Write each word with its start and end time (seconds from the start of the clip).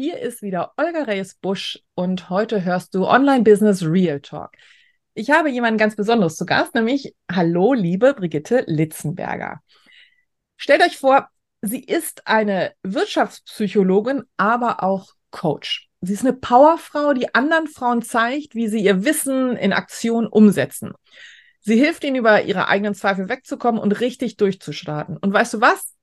hier 0.00 0.20
ist 0.20 0.42
wieder 0.42 0.74
Olga 0.76 1.02
Reyes-Busch 1.02 1.80
und 1.96 2.30
heute 2.30 2.62
hörst 2.62 2.94
du 2.94 3.04
Online 3.04 3.42
Business 3.42 3.84
Real 3.84 4.20
Talk. 4.20 4.52
Ich 5.14 5.32
habe 5.32 5.50
jemanden 5.50 5.76
ganz 5.76 5.96
Besonderes 5.96 6.36
zu 6.36 6.46
Gast, 6.46 6.72
nämlich 6.76 7.16
Hallo, 7.28 7.72
liebe 7.72 8.14
Brigitte 8.14 8.62
Litzenberger. 8.68 9.60
Stellt 10.56 10.82
euch 10.82 10.98
vor, 10.98 11.26
sie 11.62 11.82
ist 11.82 12.28
eine 12.28 12.74
Wirtschaftspsychologin, 12.84 14.22
aber 14.36 14.84
auch 14.84 15.14
Coach. 15.32 15.88
Sie 16.00 16.12
ist 16.12 16.24
eine 16.24 16.34
Powerfrau, 16.34 17.12
die 17.12 17.34
anderen 17.34 17.66
Frauen 17.66 18.00
zeigt, 18.00 18.54
wie 18.54 18.68
sie 18.68 18.84
ihr 18.84 19.04
Wissen 19.04 19.56
in 19.56 19.72
Aktion 19.72 20.28
umsetzen. 20.28 20.92
Sie 21.58 21.76
hilft 21.76 22.04
ihnen, 22.04 22.14
über 22.14 22.42
ihre 22.42 22.68
eigenen 22.68 22.94
Zweifel 22.94 23.28
wegzukommen 23.28 23.80
und 23.80 23.98
richtig 23.98 24.36
durchzustarten. 24.36 25.16
Und 25.16 25.32
weißt 25.32 25.54
du 25.54 25.60
was? 25.60 25.96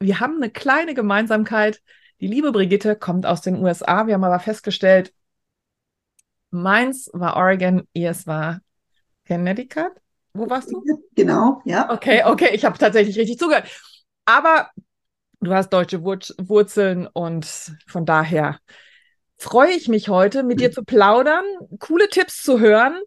Wir 0.00 0.20
haben 0.20 0.36
eine 0.36 0.50
kleine 0.50 0.94
Gemeinsamkeit. 0.94 1.82
Die 2.20 2.26
liebe 2.26 2.52
Brigitte 2.52 2.96
kommt 2.96 3.26
aus 3.26 3.40
den 3.40 3.56
USA. 3.56 4.06
Wir 4.06 4.14
haben 4.14 4.24
aber 4.24 4.40
festgestellt, 4.40 5.12
meins 6.50 7.10
war 7.12 7.36
Oregon, 7.36 7.86
ihrs 7.92 8.26
war 8.26 8.60
Connecticut. 9.26 9.92
Wo 10.32 10.48
warst 10.48 10.72
du? 10.72 10.82
Genau, 11.14 11.60
ja. 11.64 11.92
Okay, 11.92 12.22
okay, 12.24 12.50
ich 12.54 12.64
habe 12.64 12.78
tatsächlich 12.78 13.18
richtig 13.18 13.38
zugehört. 13.38 13.68
Aber 14.24 14.70
du 15.40 15.52
hast 15.52 15.70
deutsche 15.70 16.02
Wurzeln 16.02 17.06
und 17.06 17.46
von 17.86 18.06
daher 18.06 18.58
freue 19.36 19.70
ich 19.70 19.88
mich 19.88 20.08
heute, 20.08 20.42
mit 20.42 20.60
dir 20.60 20.72
zu 20.72 20.82
plaudern, 20.82 21.44
coole 21.78 22.08
Tipps 22.08 22.42
zu 22.42 22.60
hören. 22.60 22.98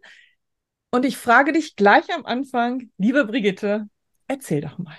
Und 0.90 1.04
ich 1.04 1.16
frage 1.16 1.52
dich 1.52 1.76
gleich 1.76 2.12
am 2.14 2.24
Anfang, 2.24 2.90
liebe 2.96 3.24
Brigitte, 3.26 3.88
erzähl 4.26 4.62
doch 4.62 4.78
mal. 4.78 4.96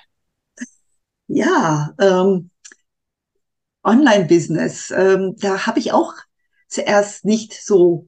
Ja, 1.27 1.93
ähm, 1.99 2.48
Online-Business. 3.89 4.91
Ähm, 4.91 5.35
da 5.39 5.65
habe 5.65 5.79
ich 5.79 5.91
auch 5.91 6.13
zuerst 6.67 7.25
nicht 7.25 7.53
so 7.53 8.07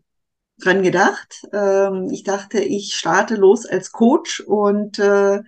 dran 0.60 0.84
gedacht. 0.84 1.48
Ähm, 1.54 2.10
ich 2.12 2.24
dachte, 2.24 2.60
ich 2.60 2.94
starte 2.94 3.36
los 3.36 3.66
als 3.66 3.92
Coach 3.92 4.42
und 4.42 5.00
äh, 5.00 5.42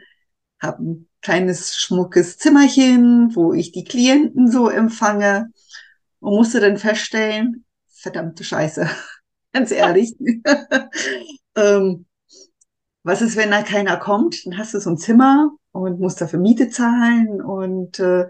habe 0.62 0.84
ein 0.84 1.10
kleines 1.22 1.76
schmuckes 1.76 2.38
Zimmerchen, 2.38 3.36
wo 3.36 3.54
ich 3.54 3.72
die 3.72 3.84
Klienten 3.84 4.50
so 4.52 4.70
empfange 4.70 5.52
und 6.20 6.36
musste 6.36 6.60
dann 6.60 6.78
feststellen, 6.78 7.66
verdammte 7.88 8.44
Scheiße, 8.44 8.90
ganz 9.54 9.72
ehrlich. 9.72 10.16
ähm, 11.56 12.06
was 13.04 13.22
ist, 13.22 13.36
wenn 13.36 13.52
da 13.52 13.62
keiner 13.62 13.98
kommt? 13.98 14.46
Dann 14.46 14.58
hast 14.58 14.74
du 14.74 14.80
so 14.80 14.90
ein 14.90 14.98
Zimmer 14.98 15.52
und 15.72 16.00
musst 16.00 16.22
dafür 16.22 16.40
Miete 16.40 16.70
zahlen 16.70 17.42
und 17.42 18.00
äh, 18.00 18.30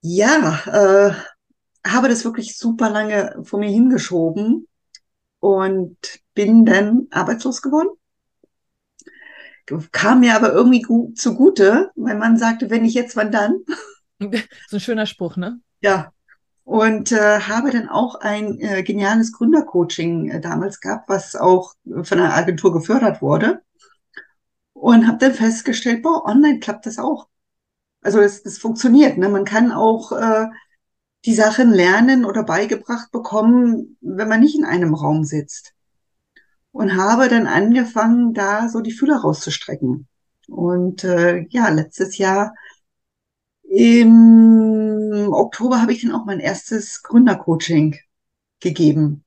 ja, 0.00 0.60
äh, 0.66 1.14
habe 1.86 2.08
das 2.08 2.24
wirklich 2.24 2.56
super 2.56 2.90
lange 2.90 3.36
vor 3.42 3.58
mir 3.58 3.70
hingeschoben 3.70 4.66
und 5.40 5.96
bin 6.34 6.64
dann 6.64 7.06
arbeitslos 7.10 7.62
geworden. 7.62 7.88
Kam 9.92 10.20
mir 10.20 10.34
aber 10.34 10.52
irgendwie 10.52 10.82
gut, 10.82 11.16
zugute. 11.16 11.90
Mein 11.94 12.18
Mann 12.18 12.36
sagte, 12.36 12.70
wenn 12.70 12.82
nicht 12.82 12.94
jetzt, 12.94 13.16
wann 13.16 13.32
dann? 13.32 13.60
So 14.68 14.76
ein 14.76 14.80
schöner 14.80 15.06
Spruch, 15.06 15.38
ne? 15.38 15.60
Ja. 15.80 16.12
Und 16.64 17.10
äh, 17.10 17.40
habe 17.40 17.70
dann 17.70 17.88
auch 17.88 18.16
ein 18.16 18.60
äh, 18.60 18.82
geniales 18.82 19.32
Gründercoaching 19.32 20.30
äh, 20.30 20.40
damals 20.42 20.80
gehabt, 20.80 21.08
was 21.08 21.34
auch 21.36 21.72
von 21.84 22.18
einer 22.18 22.34
Agentur 22.34 22.70
gefördert 22.70 23.22
wurde. 23.22 23.62
Und 24.74 25.06
habe 25.06 25.16
dann 25.16 25.32
festgestellt, 25.32 26.02
boah, 26.02 26.26
online 26.26 26.60
klappt 26.60 26.84
das 26.84 26.98
auch. 26.98 27.28
Also 28.02 28.20
es, 28.20 28.44
es 28.44 28.58
funktioniert. 28.58 29.18
Ne? 29.18 29.28
Man 29.28 29.44
kann 29.44 29.72
auch 29.72 30.12
äh, 30.12 30.46
die 31.24 31.34
Sachen 31.34 31.70
lernen 31.70 32.24
oder 32.24 32.42
beigebracht 32.42 33.10
bekommen, 33.12 33.96
wenn 34.00 34.28
man 34.28 34.40
nicht 34.40 34.56
in 34.56 34.64
einem 34.64 34.94
Raum 34.94 35.24
sitzt. 35.24 35.74
Und 36.72 36.96
habe 36.96 37.28
dann 37.28 37.46
angefangen, 37.46 38.32
da 38.32 38.68
so 38.68 38.80
die 38.80 38.92
Fühler 38.92 39.16
rauszustrecken. 39.16 40.06
Und 40.48 41.04
äh, 41.04 41.46
ja, 41.50 41.68
letztes 41.68 42.16
Jahr 42.16 42.54
im 43.64 45.28
Oktober 45.32 45.80
habe 45.80 45.92
ich 45.92 46.02
dann 46.02 46.12
auch 46.12 46.24
mein 46.24 46.40
erstes 46.40 47.02
Gründercoaching 47.02 47.96
gegeben. 48.60 49.24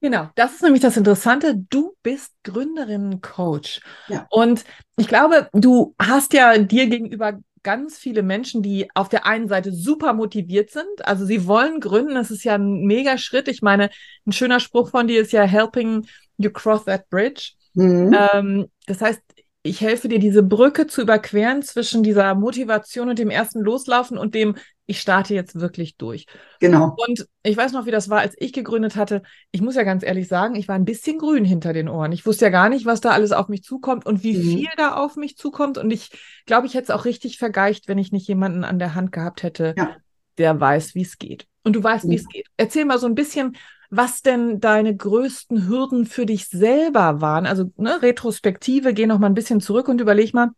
Genau, 0.00 0.28
das 0.34 0.54
ist 0.54 0.62
nämlich 0.62 0.82
das 0.82 0.96
Interessante. 0.96 1.56
Du 1.56 1.94
bist 2.02 2.32
Gründerinnen-Coach. 2.42 3.80
Ja. 4.08 4.26
Und 4.30 4.64
ich 4.96 5.08
glaube, 5.08 5.48
du 5.52 5.94
hast 5.98 6.32
ja 6.32 6.58
dir 6.58 6.88
gegenüber 6.88 7.38
ganz 7.64 7.98
viele 7.98 8.22
Menschen, 8.22 8.62
die 8.62 8.88
auf 8.94 9.08
der 9.08 9.26
einen 9.26 9.48
Seite 9.48 9.72
super 9.72 10.12
motiviert 10.12 10.70
sind. 10.70 11.04
Also 11.04 11.24
sie 11.24 11.46
wollen 11.46 11.80
gründen. 11.80 12.14
Das 12.14 12.30
ist 12.30 12.44
ja 12.44 12.54
ein 12.54 12.84
mega 12.84 13.18
Schritt. 13.18 13.48
Ich 13.48 13.62
meine, 13.62 13.90
ein 14.26 14.32
schöner 14.32 14.60
Spruch 14.60 14.90
von 14.90 15.08
dir 15.08 15.20
ist 15.20 15.32
ja 15.32 15.42
helping 15.42 16.06
you 16.36 16.50
cross 16.50 16.84
that 16.84 17.08
bridge. 17.10 17.52
Mhm. 17.72 18.16
Ähm, 18.32 18.66
das 18.86 19.00
heißt, 19.00 19.20
ich 19.66 19.80
helfe 19.80 20.08
dir, 20.08 20.18
diese 20.18 20.42
Brücke 20.42 20.86
zu 20.86 21.00
überqueren 21.00 21.62
zwischen 21.62 22.02
dieser 22.02 22.34
Motivation 22.34 23.08
und 23.08 23.18
dem 23.18 23.30
ersten 23.30 23.60
Loslaufen 23.60 24.18
und 24.18 24.34
dem, 24.34 24.56
ich 24.86 25.00
starte 25.00 25.34
jetzt 25.34 25.58
wirklich 25.58 25.96
durch. 25.96 26.26
Genau. 26.60 26.94
Und 27.06 27.26
ich 27.42 27.56
weiß 27.56 27.72
noch, 27.72 27.86
wie 27.86 27.90
das 27.90 28.10
war, 28.10 28.20
als 28.20 28.34
ich 28.38 28.52
gegründet 28.52 28.96
hatte. 28.96 29.22
Ich 29.50 29.62
muss 29.62 29.76
ja 29.76 29.82
ganz 29.82 30.02
ehrlich 30.02 30.28
sagen, 30.28 30.54
ich 30.56 30.68
war 30.68 30.74
ein 30.74 30.84
bisschen 30.84 31.18
grün 31.18 31.44
hinter 31.44 31.72
den 31.72 31.88
Ohren. 31.88 32.12
Ich 32.12 32.26
wusste 32.26 32.46
ja 32.46 32.50
gar 32.50 32.68
nicht, 32.68 32.84
was 32.84 33.00
da 33.00 33.10
alles 33.10 33.32
auf 33.32 33.48
mich 33.48 33.62
zukommt 33.62 34.04
und 34.04 34.22
wie 34.22 34.36
mhm. 34.36 34.42
viel 34.42 34.68
da 34.76 34.94
auf 34.96 35.16
mich 35.16 35.36
zukommt. 35.36 35.78
Und 35.78 35.90
ich 35.90 36.10
glaube, 36.46 36.66
ich 36.66 36.74
hätte 36.74 36.84
es 36.84 36.90
auch 36.90 37.06
richtig 37.06 37.38
vergeicht, 37.38 37.88
wenn 37.88 37.98
ich 37.98 38.12
nicht 38.12 38.28
jemanden 38.28 38.64
an 38.64 38.78
der 38.78 38.94
Hand 38.94 39.12
gehabt 39.12 39.42
hätte, 39.42 39.74
ja. 39.76 39.96
der 40.36 40.60
weiß, 40.60 40.94
wie 40.94 41.02
es 41.02 41.18
geht. 41.18 41.46
Und 41.62 41.76
du 41.76 41.82
weißt, 41.82 42.08
wie 42.08 42.16
es 42.16 42.28
geht. 42.28 42.46
Erzähl 42.58 42.84
mal 42.84 42.98
so 42.98 43.06
ein 43.06 43.14
bisschen, 43.14 43.56
was 43.88 44.20
denn 44.20 44.60
deine 44.60 44.94
größten 44.94 45.66
Hürden 45.66 46.04
für 46.04 46.26
dich 46.26 46.48
selber 46.48 47.22
waren. 47.22 47.46
Also 47.46 47.72
ne, 47.76 48.02
Retrospektive, 48.02 48.92
geh 48.92 49.06
noch 49.06 49.18
mal 49.18 49.28
ein 49.28 49.34
bisschen 49.34 49.60
zurück 49.60 49.88
und 49.88 50.00
überleg 50.00 50.34
mal, 50.34 50.50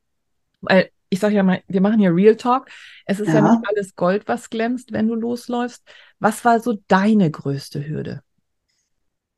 weil 0.62 0.91
ich 1.09 1.21
sage 1.21 1.34
ja 1.34 1.43
mal, 1.43 1.62
wir 1.69 1.81
machen 1.81 1.99
hier 1.99 2.15
Real 2.15 2.37
Talk. 2.37 2.69
Es 3.05 3.21
ist 3.21 3.28
ja. 3.28 3.34
ja 3.37 3.53
nicht 3.53 3.69
alles 3.69 3.94
Gold, 3.94 4.27
was 4.27 4.50
glänzt, 4.50 4.93
wenn 4.93 5.09
du 5.09 5.15
losläufst. 5.15 5.83
Was 6.19 6.44
war 6.44 6.61
so 6.61 6.78
deine 6.89 7.31
größte 7.31 7.87
Hürde? 7.87 8.22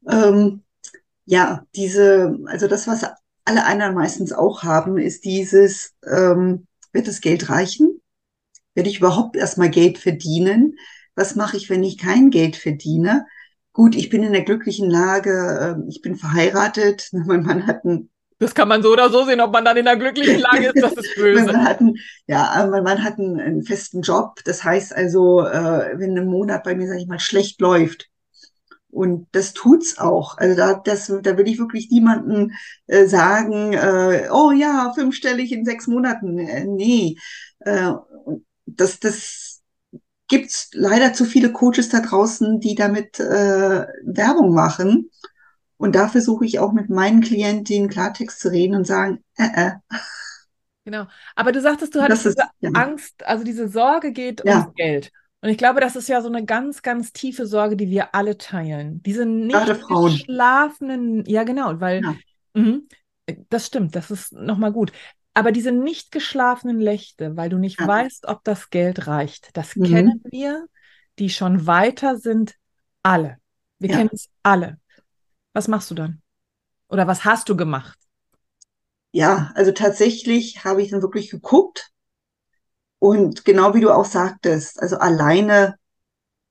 Ähm, 0.08 0.62
ja, 1.24 1.64
diese, 1.74 2.38
also 2.46 2.68
das, 2.68 2.86
was 2.86 3.04
alle 3.44 3.64
anderen 3.64 3.94
meistens 3.94 4.32
auch 4.32 4.62
haben, 4.62 4.98
ist 4.98 5.24
dieses, 5.24 5.94
ähm, 6.06 6.66
wird 6.92 7.08
das 7.08 7.20
Geld 7.20 7.50
reichen? 7.50 8.00
Werde 8.74 8.88
ich 8.88 8.98
überhaupt 8.98 9.36
erstmal 9.36 9.70
Geld 9.70 9.98
verdienen? 9.98 10.76
Was 11.14 11.34
mache 11.34 11.56
ich, 11.56 11.68
wenn 11.68 11.82
ich 11.82 11.98
kein 11.98 12.30
Geld 12.30 12.56
verdiene? 12.56 13.26
Gut, 13.72 13.94
ich 13.94 14.08
bin 14.08 14.22
in 14.22 14.32
der 14.32 14.44
glücklichen 14.44 14.88
Lage, 14.88 15.76
ähm, 15.76 15.86
ich 15.88 16.00
bin 16.00 16.16
verheiratet, 16.16 17.08
mein 17.12 17.42
Mann 17.42 17.66
hat 17.66 17.84
ein 17.84 18.10
das 18.38 18.54
kann 18.54 18.68
man 18.68 18.82
so 18.82 18.92
oder 18.92 19.10
so 19.10 19.24
sehen, 19.24 19.40
ob 19.40 19.52
man 19.52 19.64
dann 19.64 19.76
in 19.76 19.88
einer 19.88 19.98
glücklichen 19.98 20.40
Lage 20.40 20.68
ist, 20.68 20.82
das 20.82 20.92
ist 20.92 21.14
böse. 21.16 21.44
mein 21.44 21.54
Mann 21.54 21.64
hat 21.64 21.80
einen, 21.80 21.96
ja, 22.26 22.68
mein 22.70 22.84
Mann 22.84 23.04
hat 23.04 23.18
einen, 23.18 23.40
einen, 23.40 23.62
festen 23.62 24.02
Job. 24.02 24.40
Das 24.44 24.62
heißt 24.62 24.94
also, 24.94 25.44
äh, 25.44 25.98
wenn 25.98 26.16
ein 26.16 26.26
Monat 26.26 26.64
bei 26.64 26.74
mir, 26.74 26.86
sage 26.86 27.00
ich 27.00 27.08
mal, 27.08 27.18
schlecht 27.18 27.60
läuft, 27.60 28.08
und 28.90 29.28
das 29.32 29.52
tut's 29.52 29.98
auch. 29.98 30.38
Also 30.38 30.56
da, 30.56 30.74
das, 30.74 31.12
da 31.22 31.36
will 31.36 31.46
ich 31.46 31.58
wirklich 31.58 31.90
niemanden 31.90 32.52
äh, 32.86 33.06
sagen, 33.06 33.74
äh, 33.74 34.28
oh 34.32 34.50
ja, 34.50 34.92
fünfstellig 34.94 35.52
in 35.52 35.64
sechs 35.64 35.86
Monaten. 35.86 36.38
Äh, 36.38 36.64
nee, 36.64 37.16
äh, 37.60 37.92
das, 38.66 38.98
das 38.98 39.60
gibt's 40.28 40.70
leider 40.72 41.12
zu 41.12 41.24
viele 41.24 41.52
Coaches 41.52 41.88
da 41.90 42.00
draußen, 42.00 42.60
die 42.60 42.74
damit 42.74 43.20
äh, 43.20 43.86
Werbung 44.04 44.54
machen. 44.54 45.10
Und 45.78 45.94
da 45.94 46.08
versuche 46.08 46.44
ich 46.44 46.58
auch 46.58 46.72
mit 46.72 46.90
meinen 46.90 47.22
Klientinnen 47.22 47.88
Klartext 47.88 48.40
zu 48.40 48.50
reden 48.50 48.74
und 48.74 48.86
sagen, 48.86 49.24
äh, 49.36 49.48
äh. 49.54 49.72
Genau. 50.84 51.06
Aber 51.36 51.52
du 51.52 51.60
sagtest, 51.60 51.94
du 51.94 52.02
hattest 52.02 52.26
ist, 52.26 52.38
diese 52.38 52.48
ja. 52.60 52.70
Angst, 52.80 53.24
also 53.26 53.44
diese 53.44 53.68
Sorge 53.68 54.12
geht 54.12 54.42
ja. 54.44 54.60
ums 54.60 54.74
Geld. 54.74 55.12
Und 55.40 55.50
ich 55.50 55.58
glaube, 55.58 55.80
das 55.80 55.94
ist 55.94 56.08
ja 56.08 56.20
so 56.20 56.28
eine 56.28 56.44
ganz, 56.44 56.82
ganz 56.82 57.12
tiefe 57.12 57.46
Sorge, 57.46 57.76
die 57.76 57.90
wir 57.90 58.14
alle 58.14 58.38
teilen. 58.38 59.02
Diese 59.04 59.24
nicht 59.24 59.86
geschlafenen, 59.88 61.24
ja 61.26 61.44
genau, 61.44 61.80
weil 61.80 62.02
ja. 62.02 62.16
Mh, 62.54 62.80
das 63.48 63.66
stimmt, 63.66 63.94
das 63.94 64.10
ist 64.10 64.32
nochmal 64.32 64.72
gut. 64.72 64.92
Aber 65.34 65.52
diese 65.52 65.70
nicht 65.70 66.10
geschlafenen 66.10 66.78
Nächte, 66.78 67.36
weil 67.36 67.48
du 67.48 67.58
nicht 67.58 67.80
ja. 67.80 67.86
weißt, 67.86 68.26
ob 68.26 68.42
das 68.42 68.70
Geld 68.70 69.06
reicht, 69.06 69.56
das 69.56 69.76
mhm. 69.76 69.84
kennen 69.84 70.22
wir, 70.30 70.66
die 71.18 71.30
schon 71.30 71.66
weiter 71.66 72.16
sind, 72.16 72.56
alle. 73.02 73.36
Wir 73.78 73.90
ja. 73.90 73.96
kennen 73.98 74.10
es 74.12 74.28
alle. 74.42 74.78
Was 75.58 75.66
machst 75.66 75.90
du 75.90 75.96
dann? 75.96 76.22
Oder 76.88 77.08
was 77.08 77.24
hast 77.24 77.48
du 77.48 77.56
gemacht? 77.56 77.98
Ja, 79.10 79.50
also 79.56 79.72
tatsächlich 79.72 80.62
habe 80.62 80.82
ich 80.82 80.90
dann 80.90 81.02
wirklich 81.02 81.30
geguckt. 81.30 81.90
Und 83.00 83.44
genau 83.44 83.74
wie 83.74 83.80
du 83.80 83.90
auch 83.90 84.04
sagtest, 84.04 84.80
also 84.80 84.98
alleine 84.98 85.74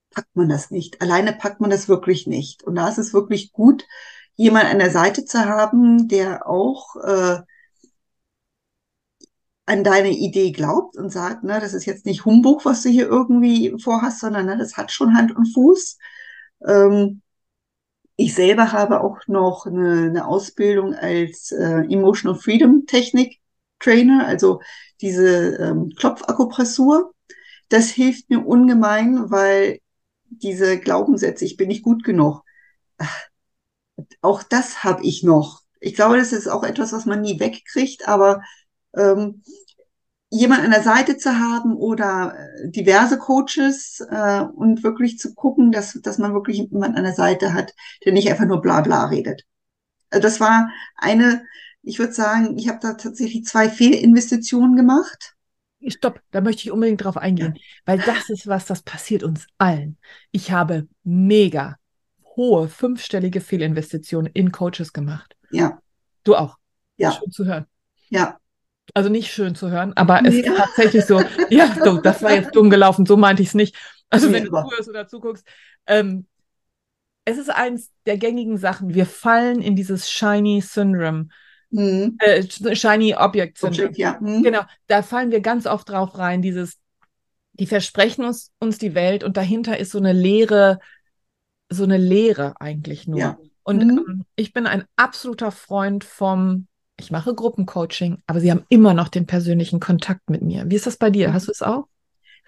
packt 0.09 0.36
man 0.36 0.50
das 0.50 0.71
nicht. 0.71 1.01
Alleine 1.01 1.31
packt 1.31 1.62
man 1.62 1.69
das 1.69 1.88
wirklich 1.88 2.27
nicht. 2.27 2.63
Und 2.65 2.75
da 2.75 2.89
ist 2.89 2.98
es 2.98 3.13
wirklich 3.13 3.54
gut, 3.54 3.86
jemand 4.36 4.65
an 4.65 4.80
der 4.80 4.92
Seite 4.92 5.24
zu 5.24 5.39
haben, 5.39 6.10
der 6.10 6.45
auch 6.45 6.98
äh, 6.98 7.38
an 9.68 9.86
deine 9.86 10.12
Idee 10.12 10.51
glaubt 10.51 10.98
und 10.98 11.12
sagt, 11.12 11.45
ne, 11.45 11.62
das 11.62 11.74
ist 11.74 11.86
jetzt 11.86 12.06
nicht 12.06 12.25
Humbug, 12.25 12.65
was 12.65 12.83
du 12.83 12.89
hier 12.89 13.07
irgendwie 13.07 13.74
vorhast, 13.81 14.19
sondern 14.19 14.48
ne, 14.48 14.57
das 14.57 14.75
hat 14.75 14.92
schon 14.92 15.15
Hand 15.15 15.33
und 15.33 15.45
Fuß. 15.53 15.98
Ähm, 16.68 17.21
ich 18.17 18.35
selber 18.35 18.71
habe 18.71 19.01
auch 19.01 19.19
noch 19.27 19.65
eine, 19.67 20.07
eine 20.07 20.27
Ausbildung 20.27 20.93
als 20.95 21.51
äh, 21.51 21.81
Emotional 21.89 22.37
Freedom 22.37 22.85
Technik 22.87 23.39
Trainer, 23.79 24.25
also 24.27 24.61
diese 25.01 25.55
ähm, 25.57 25.91
Klopfakupressur. 25.95 27.13
Das 27.69 27.89
hilft 27.89 28.29
mir 28.29 28.45
ungemein, 28.45 29.29
weil 29.29 29.79
diese 30.29 30.79
Glaubenssätze, 30.79 31.45
ich 31.45 31.57
bin 31.57 31.67
nicht 31.67 31.83
gut 31.83 32.03
genug, 32.03 32.43
auch 34.21 34.43
das 34.43 34.83
habe 34.83 35.03
ich 35.03 35.23
noch. 35.23 35.61
Ich 35.79 35.95
glaube, 35.95 36.17
das 36.17 36.33
ist 36.33 36.47
auch 36.47 36.63
etwas, 36.63 36.93
was 36.93 37.05
man 37.05 37.21
nie 37.21 37.39
wegkriegt, 37.39 38.07
aber 38.07 38.41
ähm, 38.95 39.43
jemand 40.38 40.63
an 40.63 40.72
der 40.72 40.84
Seite 40.84 41.18
zu 41.18 41.38
haben 41.39 41.75
oder 41.75 42.36
äh, 42.38 42.69
diverse 42.69 43.18
Coaches 43.18 44.00
äh, 44.10 44.42
und 44.42 44.84
wirklich 44.84 45.18
zu 45.18 45.34
gucken, 45.34 45.72
dass, 45.72 46.00
dass 46.01 46.18
man 46.18 46.34
wirklich 46.34 46.57
jemand 46.57 46.98
an 46.98 47.04
der 47.04 47.13
Seite 47.13 47.54
hat, 47.54 47.74
der 48.06 48.13
nicht 48.13 48.30
einfach 48.30 48.45
nur 48.45 48.62
bla 48.62 48.81
bla 48.81 49.06
redet. 49.06 49.44
Also 50.10 50.22
das 50.22 50.39
war 50.39 50.69
eine, 50.95 51.44
ich 51.81 52.00
würde 52.00 52.13
sagen, 52.13 52.57
ich 52.57 52.69
habe 52.69 52.80
da 52.81 52.94
tatsächlich 52.94 53.45
zwei 53.45 53.69
Fehlinvestitionen 53.69 54.75
gemacht. 54.75 55.34
Stopp, 55.88 56.22
da 56.31 56.42
möchte 56.42 56.63
ich 56.63 56.72
unbedingt 56.72 57.04
drauf 57.04 57.18
eingehen, 57.18 57.54
ja. 57.56 57.62
weil 57.86 58.00
das 58.00 58.30
ist 58.30 58.48
was, 58.48 58.66
das 58.66 58.81
passiert 58.81 59.24
uns 59.24 59.48
allen. 59.57 59.98
Ich 60.31 60.51
habe 60.51 60.88
mega 61.04 61.78
hohe 62.36 62.69
fünfstellige 62.69 63.42
Fehlinvestitionen 63.42 64.31
in 64.34 64.51
Coaches 64.51 64.94
gemacht. 64.94 65.36
Ja. 65.51 65.80
Du 66.24 66.36
auch. 66.36 66.57
Ja. 66.98 67.12
Schön 67.12 67.31
zu 67.31 67.45
hören. 67.45 67.66
Ja. 68.10 68.39
Also 68.94 69.10
nicht 69.10 69.31
schön 69.31 69.56
zu 69.56 69.69
hören, 69.69 69.94
aber 69.95 70.22
es 70.25 70.36
ja. 70.36 70.51
ist 70.51 70.57
tatsächlich 70.57 71.06
so, 71.06 71.22
ja, 71.50 71.75
so, 71.84 71.98
das 72.00 72.24
war 72.24 72.34
jetzt 72.34 72.56
dumm 72.56 72.69
gelaufen, 72.69 73.06
so 73.06 73.18
meinte 73.18 73.42
ich 73.42 73.50
es 73.50 73.54
nicht. 73.54 73.75
Also 74.10 74.31
wenn 74.31 74.45
du 74.45 74.51
zuhörst 74.51 74.89
oder 74.89 75.07
zuguckst, 75.07 75.45
ähm, 75.86 76.25
es 77.25 77.38
ist 77.38 77.50
eins 77.50 77.92
der 78.06 78.18
gängigen 78.18 78.57
Sachen. 78.57 78.94
Wir 78.94 79.06
fallen 79.06 79.62
in 79.62 79.75
dieses 79.75 80.10
Shiny 80.10 80.62
Syndrome. 80.62 81.28
Mhm. 81.72 82.18
Äh, 82.19 82.44
Shiny 82.74 83.16
Object 83.16 83.57
Syndrome. 83.57 83.89
Object, 83.89 83.98
ja. 83.98 84.18
Mhm. 84.22 84.44
Genau, 84.44 84.62
da 84.88 85.01
fallen 85.01 85.31
wir 85.31 85.42
ganz 85.42 85.66
oft 85.66 85.89
drauf 85.89 86.18
rein, 86.18 86.42
dieses, 86.42 86.78
die 87.51 87.68
versprechen 87.68 88.24
uns, 88.24 88.51
uns 88.60 88.78
die 88.78 88.95
Welt 88.95 89.25
und 89.25 89.36
dahinter 89.36 89.78
ist 89.78 89.92
so 89.92 89.98
eine 89.98 90.13
leere, 90.13 90.80
so 91.69 91.84
eine 91.84 91.98
Leere 91.98 92.56
eigentlich 92.62 93.07
nur. 93.07 93.19
Ja. 93.19 93.38
Und 93.63 93.84
mhm. 93.84 94.06
ähm, 94.07 94.25
ich 94.38 94.54
bin 94.54 94.66
ein 94.66 94.86
absoluter 94.95 95.51
Freund 95.51 96.06
vom, 96.06 96.68
ich 96.99 97.11
mache 97.11 97.33
Gruppencoaching, 97.33 98.17
aber 98.25 98.39
sie 98.39 98.51
haben 98.51 98.65
immer 98.69 98.94
noch 98.94 99.07
den 99.07 99.25
persönlichen 99.25 99.79
Kontakt 99.79 100.29
mit 100.29 100.41
mir. 100.41 100.65
Wie 100.67 100.75
ist 100.75 100.88
das 100.88 100.97
bei 100.97 101.09
dir? 101.09 101.29
Mhm. 101.29 101.33
Hast 101.33 101.47
du 101.47 101.51
es 101.51 101.61
auch? 101.61 101.85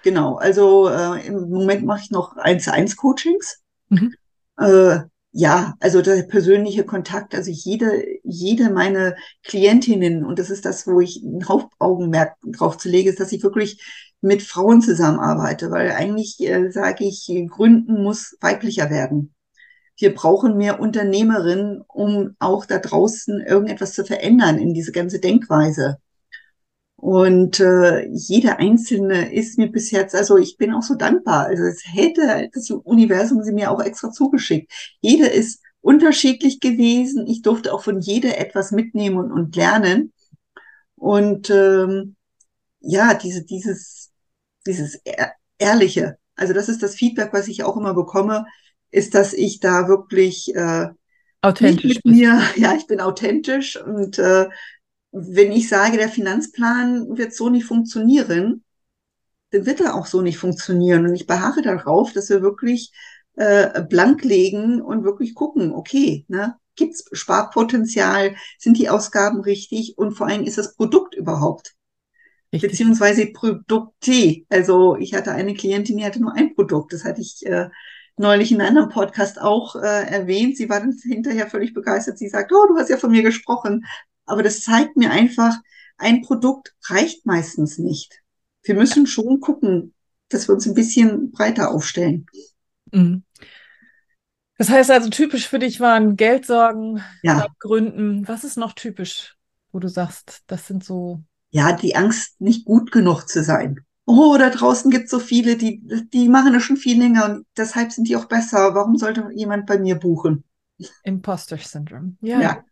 Genau, 0.04 0.36
also 0.36 0.90
äh, 0.90 1.28
im 1.28 1.50
Moment 1.50 1.86
mache 1.86 2.02
ich 2.04 2.12
noch 2.12 2.36
1 2.38 2.64
zu 2.64 2.74
1 2.74 2.96
Coachings. 2.98 3.60
Mhm. 3.90 4.14
Äh, 4.58 5.00
ja, 5.32 5.76
also 5.80 6.02
der 6.02 6.24
persönliche 6.24 6.84
Kontakt, 6.84 7.36
also 7.36 7.52
jede, 7.52 8.04
jede 8.24 8.72
meine 8.72 9.16
Klientinnen, 9.44 10.26
und 10.26 10.40
das 10.40 10.50
ist 10.50 10.66
das, 10.66 10.88
wo 10.88 11.00
ich 11.00 11.22
ein 11.24 11.48
Hauptaugenmerk 11.48 12.36
drauf 12.44 12.78
zu 12.78 12.90
lege, 12.90 13.12
ist, 13.12 13.20
dass 13.20 13.32
ich 13.32 13.44
wirklich 13.44 13.84
mit 14.22 14.42
Frauen 14.42 14.82
zusammenarbeite, 14.82 15.70
weil 15.70 15.92
eigentlich 15.92 16.40
äh, 16.40 16.72
sage 16.72 17.06
ich, 17.06 17.32
Gründen 17.50 18.04
muss 18.04 18.36
weiblicher 18.42 18.90
werden. 18.90 19.34
Wir 20.00 20.14
brauchen 20.16 20.56
mehr 20.56 20.80
Unternehmerinnen, 20.80 21.82
um 21.88 22.36
auch 22.40 22.66
da 22.66 22.80
draußen 22.80 23.42
irgendetwas 23.42 23.94
zu 23.94 24.06
verändern 24.06 24.58
in 24.58 24.74
diese 24.74 24.94
ganze 24.94 25.20
Denkweise. 25.20 25.98
Und 26.96 27.60
äh, 27.60 28.08
jede 28.10 28.60
einzelne 28.60 29.34
ist 29.34 29.58
mir 29.58 29.72
bis 29.72 29.92
jetzt, 29.92 30.16
also 30.16 30.38
ich 30.38 30.58
bin 30.58 30.74
auch 30.74 30.82
so 30.82 30.96
dankbar. 30.96 31.48
Also 31.48 31.64
es 31.64 31.82
hätte 31.86 32.50
das 32.54 32.70
Universum 32.72 33.44
sie 33.44 33.54
mir 33.54 33.72
auch 33.72 33.82
extra 33.82 34.12
zugeschickt. 34.12 34.72
Jede 35.02 35.28
ist 35.28 35.62
unterschiedlich 35.82 36.62
gewesen. 36.62 37.28
Ich 37.28 37.42
durfte 37.42 37.74
auch 37.74 37.84
von 37.84 38.00
jeder 38.00 38.38
etwas 38.38 38.72
mitnehmen 38.72 39.18
und, 39.18 39.32
und 39.32 39.56
lernen. 39.56 40.14
Und 40.96 41.50
ähm, 41.50 42.16
ja, 42.80 43.14
diese, 43.14 43.44
dieses, 43.44 44.12
dieses 44.66 45.00
Ehrliche, 45.58 46.18
also 46.36 46.54
das 46.54 46.70
ist 46.70 46.84
das 46.84 46.96
Feedback, 46.96 47.34
was 47.34 47.50
ich 47.50 47.64
auch 47.64 47.78
immer 47.78 47.94
bekomme, 47.94 48.46
ist, 48.92 49.16
dass 49.16 49.34
ich 49.34 49.60
da 49.60 49.88
wirklich 49.88 50.56
äh, 50.56 50.88
authentisch 51.42 52.00
mir, 52.04 52.42
ja, 52.56 52.76
ich 52.76 52.88
bin 52.88 53.02
authentisch 53.02 53.82
und 53.82 54.20
äh, 54.20 54.50
wenn 55.12 55.52
ich 55.52 55.68
sage, 55.68 55.98
der 55.98 56.10
Finanzplan 56.10 57.18
wird 57.18 57.34
so 57.34 57.50
nicht 57.50 57.66
funktionieren, 57.66 58.64
dann 59.52 59.66
wird 59.66 59.82
er 59.82 59.96
auch 59.96 60.06
so 60.06 60.22
nicht 60.22 60.38
funktionieren. 60.38 61.08
Und 61.08 61.16
ich 61.16 61.26
beharre 61.26 61.62
darauf, 61.62 62.14
dass 62.14 62.30
wir 62.30 62.42
wirklich 62.42 62.92
äh, 63.36 63.82
blank 63.84 64.24
legen 64.24 64.82
und 64.82 65.04
wirklich 65.04 65.34
gucken, 65.34 65.74
okay, 65.74 66.26
ne, 66.28 66.56
gibt 66.76 66.94
es 66.94 67.06
Sparpotenzial, 67.12 68.36
sind 68.58 68.78
die 68.78 68.90
Ausgaben 68.90 69.42
richtig 69.42 69.98
und 69.98 70.12
vor 70.12 70.28
allem 70.28 70.44
ist 70.44 70.58
das 70.58 70.76
Produkt 70.76 71.16
überhaupt. 71.16 71.74
Richtig. 72.54 72.72
Beziehungsweise 72.72 73.28
Produkte. 73.28 74.44
Also 74.50 74.96
ich 74.96 75.14
hatte 75.14 75.32
eine 75.32 75.54
Klientin, 75.54 75.98
die 75.98 76.06
hatte 76.06 76.22
nur 76.22 76.34
ein 76.34 76.56
Produkt. 76.56 76.94
Das 76.94 77.04
hatte 77.04 77.22
ich 77.22 77.46
äh, 77.46 77.70
neulich 78.20 78.52
in 78.52 78.62
einem 78.62 78.90
Podcast 78.90 79.40
auch 79.40 79.76
äh, 79.76 80.06
erwähnt. 80.08 80.58
Sie 80.58 80.70
war 80.70 80.80
dann 80.80 80.96
hinterher 81.02 81.48
völlig 81.48 81.74
begeistert. 81.74 82.18
Sie 82.18 82.30
sagt, 82.30 82.52
oh, 82.52 82.68
du 82.68 82.78
hast 82.78 82.90
ja 82.90 82.98
von 82.98 83.12
mir 83.12 83.24
gesprochen. 83.24 83.86
Aber 84.26 84.44
das 84.44 84.62
zeigt 84.62 84.98
mir 84.98 85.12
einfach, 85.12 85.58
ein 85.98 86.22
Produkt 86.22 86.76
reicht 86.88 87.26
meistens 87.26 87.78
nicht. 87.78 88.22
Wir 88.64 88.76
müssen 88.76 89.08
schon 89.08 89.40
gucken, 89.40 89.94
dass 90.28 90.48
wir 90.48 90.54
uns 90.54 90.68
ein 90.68 90.76
bisschen 90.76 91.32
breiter 91.32 91.72
aufstellen. 91.72 92.26
Mhm. 92.92 93.24
Das 94.58 94.70
heißt 94.70 94.92
also, 94.92 95.10
typisch 95.10 95.48
für 95.48 95.60
dich 95.60 95.80
waren 95.80 96.18
Geldsorgen, 96.18 97.02
ja. 97.24 97.48
Gründen. 97.60 98.28
Was 98.28 98.44
ist 98.44 98.58
noch 98.58 98.74
typisch, 98.74 99.38
wo 99.72 99.80
du 99.80 99.88
sagst, 99.88 100.44
das 100.48 100.68
sind 100.68 100.84
so. 100.84 101.24
Ja, 101.52 101.72
die 101.72 101.96
Angst, 101.96 102.40
nicht 102.42 102.66
gut 102.66 102.92
genug 102.92 103.24
zu 103.28 103.44
sein. 103.44 103.86
Oh, 104.12 104.36
da 104.40 104.50
draußen 104.50 104.90
gibt 104.90 105.06
es 105.06 105.12
so 105.12 105.20
viele, 105.20 105.56
die, 105.56 105.84
die 106.12 106.30
machen 106.30 106.52
das 106.52 106.64
schon 106.64 106.78
viel 106.78 106.98
länger 106.98 107.26
und 107.26 107.46
deshalb 107.56 107.92
sind 107.92 108.08
die 108.08 108.16
auch 108.16 108.26
besser. 108.26 108.74
Warum 108.74 108.98
sollte 108.98 109.30
jemand 109.36 109.68
bei 109.68 109.78
mir 109.78 110.00
buchen? 110.00 110.44
Imposter 111.04 111.60
Syndrome. 111.60 112.16
Ja. 112.20 112.42
ja. 112.42 112.64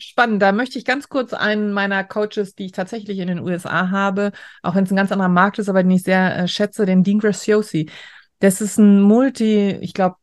Spannend. 0.00 0.42
Da 0.42 0.50
möchte 0.50 0.80
ich 0.80 0.84
ganz 0.84 1.08
kurz 1.08 1.32
einen 1.32 1.72
meiner 1.72 2.02
Coaches, 2.02 2.56
die 2.56 2.66
ich 2.66 2.72
tatsächlich 2.72 3.20
in 3.20 3.28
den 3.28 3.38
USA 3.38 3.90
habe, 3.90 4.32
auch 4.62 4.74
wenn 4.74 4.82
es 4.82 4.90
ein 4.90 4.96
ganz 4.96 5.12
anderer 5.12 5.28
Markt 5.28 5.60
ist, 5.60 5.68
aber 5.68 5.84
den 5.84 5.92
ich 5.92 6.02
sehr 6.02 6.36
äh, 6.36 6.48
schätze, 6.48 6.86
den 6.86 7.04
Dean 7.04 7.20
Graciosi. 7.20 7.88
Das 8.40 8.60
ist 8.60 8.76
ein 8.76 9.00
Multi, 9.00 9.70
ich 9.80 9.94
glaube, 9.94 10.16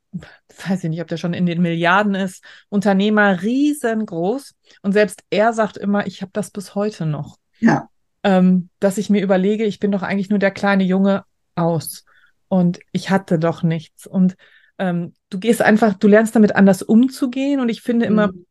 weiß 0.68 0.84
ich 0.84 0.90
nicht, 0.90 1.02
ob 1.02 1.08
der 1.08 1.16
schon 1.16 1.34
in 1.34 1.46
den 1.46 1.62
Milliarden 1.62 2.14
ist, 2.14 2.44
Unternehmer, 2.68 3.42
riesengroß. 3.42 4.54
Und 4.82 4.92
selbst 4.92 5.24
er 5.30 5.54
sagt 5.54 5.78
immer, 5.78 6.08
ich 6.08 6.22
habe 6.22 6.32
das 6.34 6.52
bis 6.52 6.76
heute 6.76 7.06
noch. 7.06 7.38
Ja. 7.60 7.88
Ähm, 8.24 8.70
dass 8.80 8.98
ich 8.98 9.10
mir 9.10 9.22
überlege, 9.22 9.66
ich 9.66 9.80
bin 9.80 9.92
doch 9.92 10.02
eigentlich 10.02 10.30
nur 10.30 10.40
der 10.40 10.52
kleine 10.52 10.84
Junge 10.84 11.24
aus. 11.56 12.06
Und 12.48 12.80
ich 12.92 13.10
hatte 13.10 13.40
doch 13.40 13.64
nichts. 13.64 14.08
Und 14.08 14.36
ähm, 14.80 15.14
du 15.30 15.40
gehst 15.40 15.62
einfach, 15.62 15.94
du 15.96 16.08
lernst 16.08 16.36
damit 16.36 16.56
anders 16.56 16.82
umzugehen. 16.82 17.60
Und 17.60 17.70
ich 17.70 17.82
finde 17.82 18.06
immer, 18.06 18.28
mhm 18.28 18.46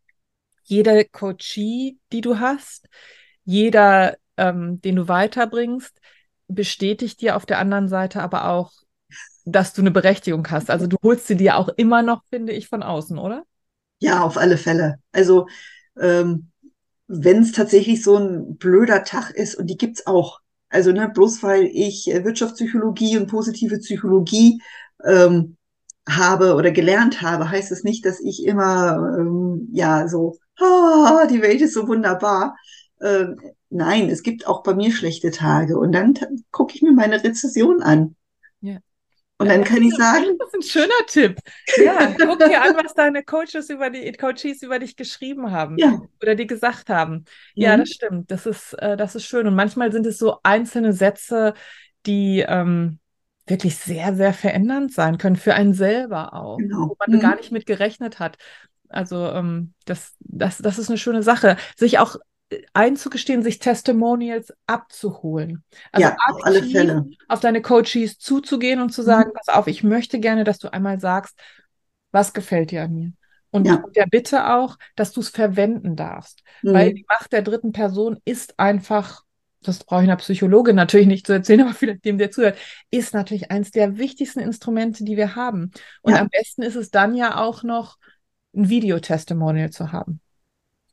jede 0.66 1.04
Coachie, 1.04 1.98
die 2.12 2.20
du 2.20 2.38
hast, 2.38 2.88
jeder, 3.44 4.16
ähm, 4.36 4.80
den 4.82 4.96
du 4.96 5.08
weiterbringst, 5.08 5.98
bestätigt 6.48 7.20
dir 7.20 7.36
auf 7.36 7.46
der 7.46 7.58
anderen 7.58 7.88
Seite 7.88 8.22
aber 8.22 8.50
auch, 8.50 8.72
dass 9.44 9.72
du 9.72 9.80
eine 9.80 9.92
Berechtigung 9.92 10.46
hast. 10.50 10.70
Also 10.70 10.86
du 10.86 10.96
holst 11.02 11.28
sie 11.28 11.36
dir 11.36 11.56
auch 11.56 11.68
immer 11.68 12.02
noch, 12.02 12.24
finde 12.30 12.52
ich, 12.52 12.68
von 12.68 12.82
außen, 12.82 13.18
oder? 13.18 13.44
Ja, 14.00 14.22
auf 14.22 14.36
alle 14.36 14.56
Fälle. 14.56 14.96
Also 15.12 15.46
ähm, 15.98 16.50
wenn 17.08 17.42
es 17.42 17.52
tatsächlich 17.52 18.02
so 18.02 18.16
ein 18.16 18.56
blöder 18.56 19.04
Tag 19.04 19.30
ist, 19.30 19.54
und 19.54 19.68
die 19.68 19.76
gibt's 19.76 20.06
auch. 20.06 20.40
Also 20.68 20.92
ne, 20.92 21.08
bloß 21.08 21.42
weil 21.42 21.64
ich 21.64 22.10
äh, 22.10 22.24
Wirtschaftspsychologie 22.24 23.16
und 23.18 23.28
positive 23.28 23.78
Psychologie 23.78 24.60
ähm, 25.04 25.56
habe 26.08 26.54
oder 26.54 26.70
gelernt 26.72 27.22
habe, 27.22 27.50
heißt 27.50 27.72
es 27.72 27.84
nicht, 27.84 28.04
dass 28.04 28.20
ich 28.20 28.44
immer 28.44 29.16
ähm, 29.18 29.68
ja 29.72 30.08
so 30.08 30.38
oh, 30.60 31.26
die 31.30 31.42
Welt 31.42 31.60
ist 31.60 31.74
so 31.74 31.88
wunderbar. 31.88 32.56
Äh, 33.00 33.26
nein, 33.70 34.08
es 34.08 34.22
gibt 34.22 34.46
auch 34.46 34.62
bei 34.62 34.74
mir 34.74 34.92
schlechte 34.92 35.30
Tage. 35.30 35.78
Und 35.78 35.92
dann 35.92 36.14
gucke 36.50 36.74
ich 36.74 36.82
mir 36.82 36.92
meine 36.92 37.22
Rezession 37.22 37.82
an. 37.82 38.16
Ja. 38.60 38.78
Und 39.38 39.48
dann 39.48 39.64
kann 39.64 39.82
ich 39.82 39.94
sagen. 39.96 40.24
Das 40.38 40.48
ist 40.48 40.54
ein 40.54 40.62
schöner 40.62 41.06
Tipp. 41.06 41.38
Ja, 41.76 42.14
guck 42.18 42.38
dir 42.38 42.62
an, 42.62 42.74
was 42.82 42.94
deine 42.94 43.22
Coaches 43.22 43.68
über 43.70 43.90
die 43.90 44.10
Coaches 44.12 44.62
über 44.62 44.78
dich 44.78 44.96
geschrieben 44.96 45.50
haben 45.52 45.76
Ja. 45.78 46.00
oder 46.22 46.34
dir 46.34 46.46
gesagt 46.46 46.88
haben. 46.88 47.24
Ja, 47.54 47.76
Mhm. 47.76 47.80
das 47.80 47.90
stimmt. 47.90 48.30
Das 48.30 48.46
ist, 48.46 48.72
äh, 48.74 48.96
das 48.96 49.14
ist 49.14 49.24
schön. 49.26 49.46
Und 49.46 49.54
manchmal 49.54 49.92
sind 49.92 50.06
es 50.06 50.18
so 50.18 50.38
einzelne 50.42 50.92
Sätze, 50.92 51.54
die 52.06 52.44
ähm, 52.46 52.98
wirklich 53.46 53.76
sehr, 53.76 54.14
sehr 54.14 54.32
verändernd 54.32 54.92
sein 54.92 55.18
können, 55.18 55.36
für 55.36 55.54
einen 55.54 55.74
selber 55.74 56.34
auch, 56.34 56.58
Genau. 56.58 56.88
wo 56.88 56.96
man 57.06 57.16
Mhm. 57.16 57.20
gar 57.20 57.36
nicht 57.36 57.52
mit 57.52 57.66
gerechnet 57.66 58.18
hat. 58.18 58.38
Also 58.88 59.26
ähm, 59.30 59.74
das, 59.84 60.14
das, 60.20 60.58
das 60.58 60.78
ist 60.78 60.88
eine 60.88 60.98
schöne 60.98 61.22
Sache. 61.22 61.56
Sich 61.76 61.98
auch 61.98 62.16
einzugestehen, 62.74 63.42
sich 63.42 63.58
Testimonials 63.58 64.52
abzuholen. 64.66 65.64
Also 65.92 66.08
ja, 66.08 66.16
auf 66.28 66.44
alle 66.44 66.62
Fälle. 66.62 67.08
auf 67.28 67.40
deine 67.40 67.60
Coaches 67.62 68.18
zuzugehen 68.18 68.80
und 68.80 68.90
zu 68.90 69.02
Mhm. 69.02 69.06
sagen, 69.06 69.30
pass 69.34 69.48
auf, 69.48 69.66
ich 69.66 69.82
möchte 69.82 70.20
gerne, 70.20 70.44
dass 70.44 70.58
du 70.58 70.72
einmal 70.72 71.00
sagst, 71.00 71.38
was 72.12 72.32
gefällt 72.32 72.70
dir 72.70 72.82
an 72.84 72.94
mir? 72.94 73.12
Und 73.50 73.66
Ja. 73.66 73.82
der 73.96 74.06
Bitte 74.06 74.52
auch, 74.54 74.76
dass 74.96 75.12
du 75.12 75.20
es 75.20 75.28
verwenden 75.28 75.96
darfst. 75.96 76.42
Weil 76.62 76.90
Mhm. 76.90 76.96
die 76.96 77.06
Macht 77.08 77.32
der 77.32 77.42
dritten 77.42 77.72
Person 77.72 78.18
ist 78.24 78.58
einfach, 78.58 79.22
das 79.62 79.82
brauche 79.82 80.02
ich 80.02 80.08
einer 80.08 80.16
Psychologin 80.16 80.76
natürlich 80.76 81.06
nicht 81.06 81.26
zu 81.26 81.32
erzählen, 81.32 81.60
aber 81.62 81.74
vielleicht 81.74 82.04
dem, 82.04 82.18
der 82.18 82.30
zuhört, 82.30 82.58
ist 82.90 83.14
natürlich 83.14 83.50
eins 83.50 83.70
der 83.70 83.98
wichtigsten 83.98 84.40
Instrumente, 84.40 85.04
die 85.04 85.16
wir 85.16 85.34
haben. 85.36 85.72
Und 86.02 86.14
Ja. 86.14 86.20
am 86.20 86.28
besten 86.28 86.62
ist 86.62 86.76
es 86.76 86.90
dann 86.90 87.14
ja 87.14 87.38
auch 87.38 87.62
noch, 87.62 87.98
ein 88.54 88.68
Videotestimonial 88.70 89.70
zu 89.70 89.92
haben. 89.92 90.20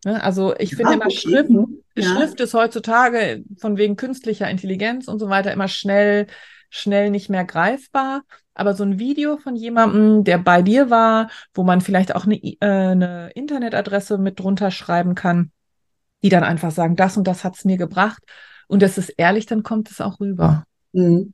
Ne? 0.06 0.22
Also 0.24 0.56
ich 0.58 0.76
finde 0.76 0.94
immer. 0.94 1.10
Schrift. 1.10 1.50
Ja. 1.96 2.04
Schrift 2.04 2.40
ist 2.40 2.54
heutzutage 2.54 3.44
von 3.58 3.78
wegen 3.78 3.96
künstlicher 3.96 4.50
Intelligenz 4.50 5.08
und 5.08 5.20
so 5.20 5.30
weiter 5.30 5.52
immer 5.52 5.68
schnell, 5.68 6.28
schnell 6.70 7.10
nicht 7.10 7.30
mehr 7.30 7.46
greifbar. 7.46 8.24
Aber 8.56 8.76
so 8.76 8.84
ein 8.84 9.00
Video 9.00 9.38
von 9.38 9.56
jemandem, 9.56 10.24
der 10.24 10.38
bei 10.38 10.62
dir 10.62 10.90
war, 10.90 11.30
wo 11.54 11.64
man 11.64 11.82
vielleicht 11.82 12.16
auch 12.16 12.26
eine, 12.26 12.36
äh, 12.36 12.58
eine 12.62 13.32
Internetadresse 13.34 14.18
mit 14.18 14.40
drunter 14.40 14.70
schreiben 14.72 15.16
kann, 15.16 15.52
die 16.22 16.30
dann 16.30 16.44
einfach 16.44 16.72
sagen, 16.72 16.96
das 16.96 17.18
und 17.18 17.28
das 17.28 17.44
hat 17.44 17.56
es 17.56 17.66
mir 17.66 17.78
gebracht. 17.78 18.22
Und 18.68 18.82
das 18.82 18.98
ist 18.98 19.10
ehrlich, 19.18 19.46
dann 19.46 19.64
kommt 19.64 19.90
es 19.90 20.02
auch 20.02 20.20
rüber. 20.20 20.66
Mhm. 20.92 21.34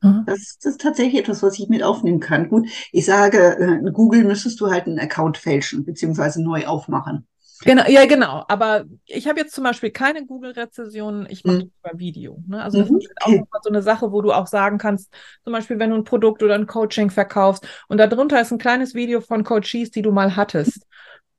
Das, 0.00 0.58
das 0.62 0.72
ist 0.72 0.80
tatsächlich 0.80 1.20
etwas, 1.20 1.42
was 1.42 1.58
ich 1.58 1.68
mit 1.68 1.82
aufnehmen 1.82 2.20
kann. 2.20 2.48
Gut, 2.48 2.68
ich 2.92 3.04
sage, 3.04 3.56
äh, 3.58 3.90
Google 3.90 4.24
müsstest 4.24 4.60
du 4.60 4.70
halt 4.70 4.86
einen 4.86 4.98
Account 4.98 5.38
fälschen, 5.38 5.84
beziehungsweise 5.84 6.42
neu 6.42 6.66
aufmachen. 6.66 7.26
Genau, 7.64 7.84
ja, 7.88 8.04
genau. 8.06 8.44
Aber 8.48 8.84
ich 9.06 9.26
habe 9.26 9.40
jetzt 9.40 9.54
zum 9.54 9.64
Beispiel 9.64 9.90
keine 9.90 10.26
Google-Rezessionen, 10.26 11.26
ich 11.30 11.44
mache 11.44 11.56
Mhm. 11.56 11.70
das 11.82 11.92
über 11.92 11.98
Video. 11.98 12.42
Ne? 12.46 12.62
Also 12.62 12.78
das 12.78 12.90
Mhm, 12.90 12.98
ist 12.98 13.10
auch 13.22 13.34
nochmal 13.36 13.60
so 13.62 13.70
eine 13.70 13.82
Sache, 13.82 14.12
wo 14.12 14.20
du 14.22 14.32
auch 14.32 14.46
sagen 14.46 14.78
kannst, 14.78 15.12
zum 15.42 15.52
Beispiel, 15.52 15.78
wenn 15.78 15.90
du 15.90 15.96
ein 15.96 16.04
Produkt 16.04 16.42
oder 16.42 16.54
ein 16.54 16.66
Coaching 16.66 17.10
verkaufst 17.10 17.66
und 17.88 17.98
darunter 17.98 18.40
ist 18.40 18.52
ein 18.52 18.58
kleines 18.58 18.94
Video 18.94 19.20
von 19.20 19.42
Coaches, 19.42 19.90
die 19.90 20.02
du 20.02 20.12
mal 20.12 20.36
hattest. 20.36 20.86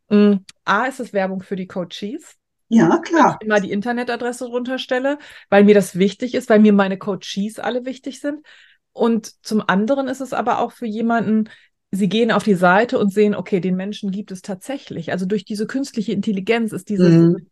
Mm, 0.10 0.36
A, 0.66 0.86
ist 0.88 1.00
es 1.00 1.14
Werbung 1.14 1.42
für 1.44 1.56
die 1.56 1.68
Coaches, 1.68 2.36
Ja, 2.70 3.00
klar. 3.02 3.40
ich 3.40 3.42
immer 3.42 3.60
die 3.60 3.72
Internetadresse 3.72 4.46
runterstelle, 4.46 5.18
weil 5.50 5.64
mir 5.64 5.76
das 5.76 5.98
wichtig 5.98 6.34
ist, 6.36 6.50
weil 6.50 6.60
mir 6.60 6.74
meine 6.74 6.98
Coaches 6.98 7.60
alle 7.60 7.86
wichtig 7.86 8.20
sind. 8.22 8.46
Und 8.94 9.46
zum 9.46 9.62
anderen 9.68 10.08
ist 10.08 10.22
es 10.22 10.34
aber 10.34 10.60
auch 10.60 10.72
für 10.72 10.86
jemanden, 10.88 11.50
sie 11.98 12.10
gehen 12.10 12.32
auf 12.32 12.44
die 12.44 12.56
Seite 12.56 13.00
und 13.00 13.14
sehen, 13.14 13.36
okay, 13.36 13.60
den 13.60 13.76
Menschen 13.76 14.12
gibt 14.12 14.32
es 14.32 14.42
tatsächlich. 14.42 15.12
Also 15.12 15.26
durch 15.26 15.46
diese 15.46 15.68
künstliche 15.68 16.14
Intelligenz 16.14 16.72
ist 16.72 16.90
dieses, 16.90 17.14
Mhm. 17.14 17.48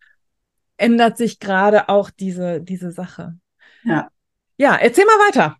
ändert 0.77 1.17
sich 1.17 1.39
gerade 1.39 1.89
auch 1.89 2.09
diese, 2.09 2.61
diese 2.61 2.91
Sache. 2.91 3.35
Ja. 3.83 4.09
Ja, 4.57 4.75
erzähl 4.75 5.05
mal 5.05 5.27
weiter. 5.27 5.57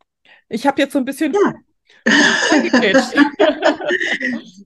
Ich 0.50 0.66
habe 0.68 0.82
jetzt 0.82 0.94
so 0.94 1.00
ein 1.00 1.06
bisschen 1.06 1.34
Ja. 1.34 1.54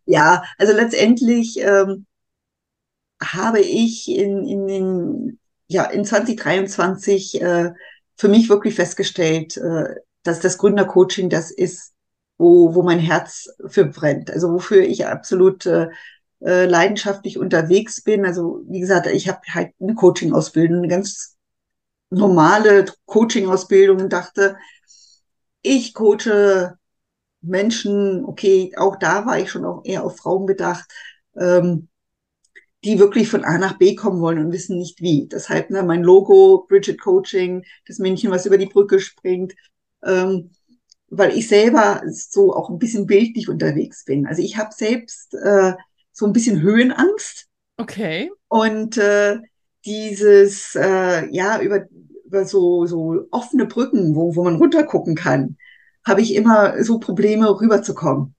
Ja, 0.05 0.43
also 0.57 0.73
letztendlich 0.73 1.59
ähm, 1.59 2.05
habe 3.21 3.59
ich 3.61 4.09
in, 4.09 4.45
in 4.47 4.67
den, 4.67 5.39
ja, 5.67 5.85
in 5.85 6.05
2023 6.05 7.41
äh, 7.41 7.71
für 8.15 8.27
mich 8.27 8.49
wirklich 8.49 8.75
festgestellt, 8.75 9.57
äh, 9.57 9.95
dass 10.23 10.39
das 10.39 10.57
Gründercoaching 10.57 11.29
das 11.29 11.51
ist, 11.51 11.93
wo, 12.39 12.73
wo 12.73 12.81
mein 12.81 12.99
Herz 12.99 13.49
für 13.67 13.85
brennt. 13.85 14.31
Also 14.31 14.51
wofür 14.51 14.81
ich 14.81 15.05
absolut 15.05 15.65
äh, 15.67 15.89
äh, 16.41 16.65
leidenschaftlich 16.65 17.37
unterwegs 17.37 18.01
bin. 18.01 18.25
Also 18.25 18.61
wie 18.67 18.79
gesagt, 18.79 19.07
ich 19.07 19.27
habe 19.27 19.41
halt 19.53 19.73
eine 19.79 19.93
Coaching-Ausbildung, 19.93 20.79
eine 20.79 20.87
ganz 20.87 21.37
normale 22.09 22.85
Coaching-Ausbildung 23.05 23.99
und 23.99 24.13
dachte, 24.13 24.57
ich 25.61 25.93
coache 25.93 26.77
Menschen, 27.41 28.23
okay, 28.25 28.73
auch 28.77 28.95
da 28.95 29.25
war 29.25 29.39
ich 29.39 29.51
schon 29.51 29.65
auch 29.65 29.83
eher 29.83 30.03
auf 30.05 30.17
Frauen 30.17 30.45
bedacht, 30.45 30.89
ähm, 31.35 31.89
die 32.85 32.99
wirklich 32.99 33.29
von 33.29 33.43
A 33.43 33.57
nach 33.57 33.77
B 33.77 33.95
kommen 33.95 34.21
wollen 34.21 34.39
und 34.39 34.53
wissen 34.53 34.77
nicht 34.77 35.01
wie. 35.01 35.27
Deshalb 35.27 35.69
ne, 35.69 35.83
mein 35.83 36.03
Logo, 36.03 36.65
Bridget 36.69 37.01
Coaching, 37.01 37.65
das 37.85 37.99
Männchen, 37.99 38.31
was 38.31 38.45
über 38.45 38.57
die 38.57 38.67
Brücke 38.67 39.01
springt, 39.01 39.53
ähm, 40.03 40.51
weil 41.09 41.37
ich 41.37 41.47
selber 41.47 42.01
so 42.07 42.53
auch 42.53 42.69
ein 42.69 42.79
bisschen 42.79 43.05
bildlich 43.07 43.49
unterwegs 43.49 44.05
bin. 44.05 44.25
Also 44.27 44.41
ich 44.41 44.57
habe 44.57 44.69
selbst 44.73 45.33
äh, 45.35 45.73
so 46.11 46.25
ein 46.25 46.33
bisschen 46.33 46.61
Höhenangst 46.61 47.47
Okay. 47.77 48.31
und 48.49 48.97
äh, 48.97 49.39
dieses, 49.85 50.75
äh, 50.75 51.29
ja, 51.33 51.61
über, 51.61 51.87
über 52.25 52.45
so, 52.45 52.85
so 52.85 53.25
offene 53.31 53.65
Brücken, 53.65 54.15
wo, 54.15 54.35
wo 54.35 54.43
man 54.43 54.57
runtergucken 54.57 55.15
kann, 55.15 55.57
habe 56.05 56.21
ich 56.21 56.35
immer 56.35 56.83
so 56.83 56.99
Probleme 56.99 57.49
rüberzukommen. 57.59 58.35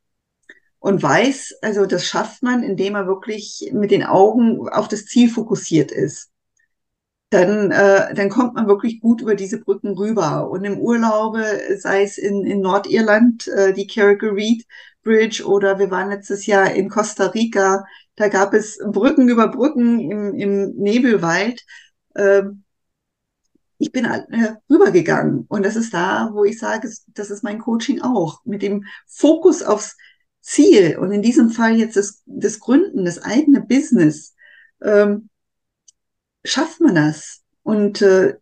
Und 0.78 1.02
weiß, 1.02 1.56
also 1.62 1.86
das 1.86 2.06
schafft 2.06 2.42
man, 2.42 2.62
indem 2.62 2.94
er 2.94 3.06
wirklich 3.06 3.70
mit 3.72 3.90
den 3.90 4.02
Augen 4.02 4.68
auf 4.68 4.88
das 4.88 5.06
Ziel 5.06 5.28
fokussiert 5.28 5.92
ist. 5.92 6.30
Dann, 7.30 7.70
äh, 7.70 8.12
dann 8.14 8.28
kommt 8.28 8.54
man 8.54 8.66
wirklich 8.66 9.00
gut 9.00 9.22
über 9.22 9.36
diese 9.36 9.60
Brücken 9.60 9.96
rüber. 9.96 10.50
Und 10.50 10.64
im 10.64 10.78
Urlaube, 10.78 11.44
sei 11.78 12.02
es 12.02 12.18
in, 12.18 12.44
in 12.44 12.60
Nordirland, 12.60 13.46
äh, 13.48 13.72
die 13.72 13.86
Carricker 13.86 14.34
Reed 14.34 14.66
Bridge, 15.02 15.44
oder 15.46 15.78
wir 15.78 15.90
waren 15.90 16.10
letztes 16.10 16.46
Jahr 16.46 16.72
in 16.72 16.88
Costa 16.90 17.26
Rica, 17.26 17.84
da 18.16 18.28
gab 18.28 18.52
es 18.52 18.78
Brücken 18.84 19.28
über 19.28 19.48
Brücken 19.48 20.00
im, 20.00 20.34
im 20.34 20.74
Nebelwald. 20.76 21.64
Ähm, 22.16 22.64
ich 23.78 23.92
bin 23.92 24.04
äh, 24.04 24.56
rübergegangen. 24.68 25.46
Und 25.48 25.64
das 25.64 25.76
ist 25.76 25.94
da, 25.94 26.30
wo 26.32 26.44
ich 26.44 26.58
sage, 26.58 26.90
das 27.06 27.30
ist 27.30 27.42
mein 27.42 27.58
Coaching 27.58 28.02
auch. 28.02 28.44
Mit 28.44 28.62
dem 28.62 28.84
Fokus 29.06 29.62
aufs 29.62 29.96
Ziel 30.42 30.98
und 30.98 31.12
in 31.12 31.22
diesem 31.22 31.50
Fall 31.50 31.76
jetzt 31.76 31.96
das, 31.96 32.22
das 32.26 32.60
Gründen, 32.60 33.04
das 33.04 33.22
eigene 33.22 33.60
Business, 33.62 34.34
ähm, 34.82 35.30
schafft 36.44 36.80
man 36.80 36.94
das. 36.94 37.42
Und 37.62 38.02
äh, 38.02 38.36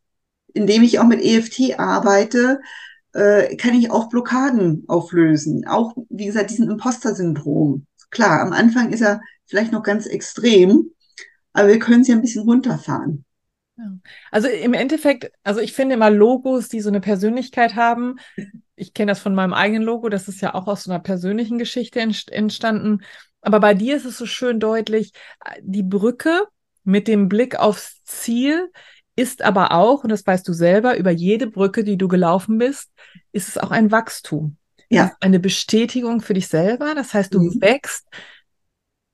indem 0.55 0.83
ich 0.83 0.99
auch 0.99 1.07
mit 1.07 1.23
EFT 1.23 1.79
arbeite, 1.79 2.61
äh, 3.13 3.57
kann 3.57 3.75
ich 3.75 3.91
auch 3.91 4.09
Blockaden 4.09 4.85
auflösen. 4.89 5.67
Auch, 5.67 5.97
wie 6.09 6.27
gesagt, 6.27 6.51
diesen 6.51 6.71
Imposter-Syndrom. 6.71 7.87
Klar, 8.11 8.41
am 8.41 8.53
Anfang 8.53 8.93
ist 8.93 9.03
er 9.03 9.21
vielleicht 9.47 9.73
noch 9.73 9.83
ganz 9.83 10.07
extrem, 10.07 10.91
aber 11.53 11.69
wir 11.69 11.79
können 11.79 12.05
sie 12.05 12.13
ein 12.13 12.21
bisschen 12.21 12.45
runterfahren. 12.45 13.25
Also 14.31 14.49
im 14.49 14.75
Endeffekt, 14.75 15.31
also 15.45 15.61
ich 15.61 15.73
finde 15.73 15.95
immer 15.95 16.11
Logos, 16.11 16.69
die 16.69 16.81
so 16.81 16.89
eine 16.89 17.01
Persönlichkeit 17.01 17.77
haben. 17.77 18.17
Ich 18.75 18.93
kenne 18.93 19.13
das 19.13 19.21
von 19.21 19.35
meinem 19.35 19.53
eigenen 19.53 19.83
Logo, 19.83 20.09
das 20.09 20.29
ist 20.29 20.41
ja 20.41 20.55
auch 20.55 20.67
aus 20.67 20.85
so 20.85 20.91
einer 20.91 21.01
persönlichen 21.01 21.59
Geschichte 21.59 22.01
entstanden. 22.01 23.03
Aber 23.41 23.61
bei 23.61 23.75
dir 23.75 23.97
ist 23.97 24.05
es 24.05 24.19
so 24.19 24.27
schön 24.27 24.59
deutlich, 24.59 25.13
die 25.63 25.85
Brücke 25.85 26.43
mit 26.89 27.07
dem 27.07 27.29
Blick 27.29 27.57
aufs 27.57 28.03
Ziel 28.05 28.71
ist 29.15 29.43
aber 29.43 29.73
auch, 29.73 30.05
und 30.05 30.11
das 30.11 30.27
weißt 30.27 30.49
du 30.49 30.55
selber, 30.55 30.97
über 30.97 31.11
jede 31.11 31.47
Brücke, 31.47 31.85
die 31.85 31.99
du 31.99 32.09
gelaufen 32.09 32.57
bist, 32.57 32.91
ist 33.31 33.49
es 33.49 33.59
auch 33.59 33.71
ein 33.71 33.91
Wachstum. 33.91 34.57
Ja. 34.89 35.13
Eine 35.21 35.39
Bestätigung 35.39 36.21
für 36.23 36.33
dich 36.33 36.49
selber. 36.49 36.95
Das 36.95 37.13
heißt, 37.13 37.35
du 37.35 37.41
mhm. 37.41 37.61
wächst 37.61 38.07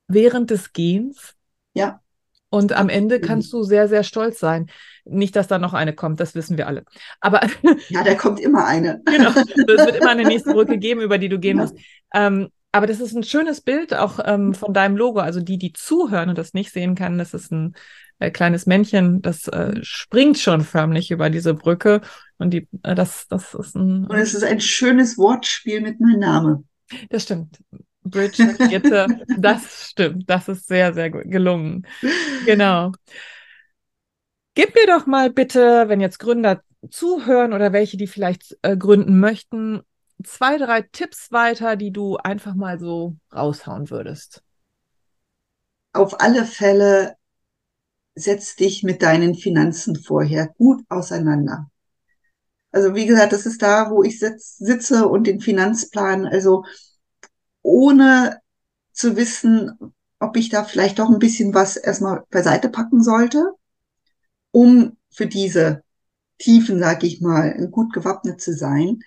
während 0.06 0.50
des 0.50 0.72
Gehens. 0.72 1.34
Ja. 1.72 2.00
Und 2.48 2.72
am 2.74 2.88
Ende 2.88 3.18
kannst 3.18 3.52
du 3.52 3.64
sehr, 3.64 3.88
sehr 3.88 4.04
stolz 4.04 4.38
sein. 4.38 4.70
Nicht, 5.04 5.34
dass 5.34 5.48
da 5.48 5.58
noch 5.58 5.74
eine 5.74 5.94
kommt, 5.94 6.20
das 6.20 6.36
wissen 6.36 6.56
wir 6.56 6.68
alle. 6.68 6.84
Aber 7.20 7.40
ja, 7.88 8.04
da 8.04 8.14
kommt 8.14 8.38
immer 8.38 8.66
eine. 8.66 9.02
genau, 9.06 9.30
es 9.30 9.46
wird 9.56 9.96
immer 9.96 10.10
eine 10.10 10.22
nächste 10.22 10.52
Brücke 10.52 10.78
geben, 10.78 11.00
über 11.00 11.18
die 11.18 11.28
du 11.28 11.40
gehen 11.40 11.56
ja. 11.56 11.64
musst. 11.64 11.76
Ähm, 12.14 12.50
aber 12.74 12.88
das 12.88 12.98
ist 12.98 13.14
ein 13.14 13.22
schönes 13.22 13.60
Bild 13.60 13.94
auch 13.94 14.18
ähm, 14.24 14.52
von 14.52 14.74
deinem 14.74 14.96
Logo. 14.96 15.20
Also 15.20 15.40
die, 15.40 15.58
die 15.58 15.72
zuhören 15.72 16.28
und 16.28 16.36
das 16.36 16.54
nicht 16.54 16.72
sehen 16.72 16.96
kann, 16.96 17.18
das 17.18 17.32
ist 17.32 17.52
ein 17.52 17.76
äh, 18.18 18.32
kleines 18.32 18.66
Männchen, 18.66 19.22
das 19.22 19.46
äh, 19.46 19.76
springt 19.82 20.40
schon 20.40 20.62
förmlich 20.62 21.12
über 21.12 21.30
diese 21.30 21.54
Brücke. 21.54 22.00
Und 22.36 22.50
die, 22.50 22.66
äh, 22.82 22.96
das, 22.96 23.28
das 23.28 23.54
ist 23.54 23.76
ein. 23.76 24.06
Und 24.06 24.16
es 24.16 24.34
ist 24.34 24.42
ein 24.42 24.60
schönes 24.60 25.16
Wortspiel 25.16 25.82
mit 25.82 26.00
meinem 26.00 26.18
Namen. 26.18 26.68
Das 27.10 27.22
stimmt. 27.22 27.58
Bridge, 28.02 28.56
Gitte, 28.68 29.20
das 29.38 29.90
stimmt. 29.90 30.28
Das 30.28 30.48
ist 30.48 30.66
sehr, 30.66 30.92
sehr 30.94 31.12
gut 31.12 31.30
gelungen. 31.30 31.86
Genau. 32.44 32.90
Gib 34.56 34.74
mir 34.74 34.88
doch 34.88 35.06
mal 35.06 35.30
bitte, 35.30 35.84
wenn 35.86 36.00
jetzt 36.00 36.18
Gründer 36.18 36.60
zuhören 36.90 37.52
oder 37.52 37.72
welche, 37.72 37.96
die 37.96 38.08
vielleicht 38.08 38.58
äh, 38.62 38.76
gründen 38.76 39.20
möchten, 39.20 39.82
zwei, 40.24 40.58
drei 40.58 40.82
Tipps 40.82 41.30
weiter, 41.32 41.76
die 41.76 41.92
du 41.92 42.16
einfach 42.16 42.54
mal 42.54 42.78
so 42.78 43.16
raushauen 43.32 43.90
würdest? 43.90 44.42
Auf 45.92 46.20
alle 46.20 46.44
Fälle 46.44 47.16
setz 48.14 48.56
dich 48.56 48.82
mit 48.82 49.02
deinen 49.02 49.34
Finanzen 49.34 49.96
vorher 49.96 50.48
gut 50.58 50.82
auseinander. 50.88 51.70
Also 52.72 52.94
wie 52.94 53.06
gesagt, 53.06 53.32
das 53.32 53.46
ist 53.46 53.62
da, 53.62 53.90
wo 53.90 54.02
ich 54.02 54.18
sitz, 54.18 54.56
sitze 54.56 55.06
und 55.06 55.26
den 55.26 55.40
Finanzplan, 55.40 56.26
also 56.26 56.64
ohne 57.62 58.40
zu 58.92 59.16
wissen, 59.16 59.94
ob 60.18 60.36
ich 60.36 60.48
da 60.48 60.64
vielleicht 60.64 60.98
doch 60.98 61.08
ein 61.08 61.18
bisschen 61.18 61.54
was 61.54 61.76
erstmal 61.76 62.24
beiseite 62.30 62.68
packen 62.68 63.02
sollte, 63.02 63.52
um 64.50 64.96
für 65.10 65.26
diese 65.26 65.82
Tiefen, 66.38 66.78
sag 66.80 67.04
ich 67.04 67.20
mal, 67.20 67.68
gut 67.70 67.92
gewappnet 67.92 68.40
zu 68.40 68.52
sein. 68.52 69.00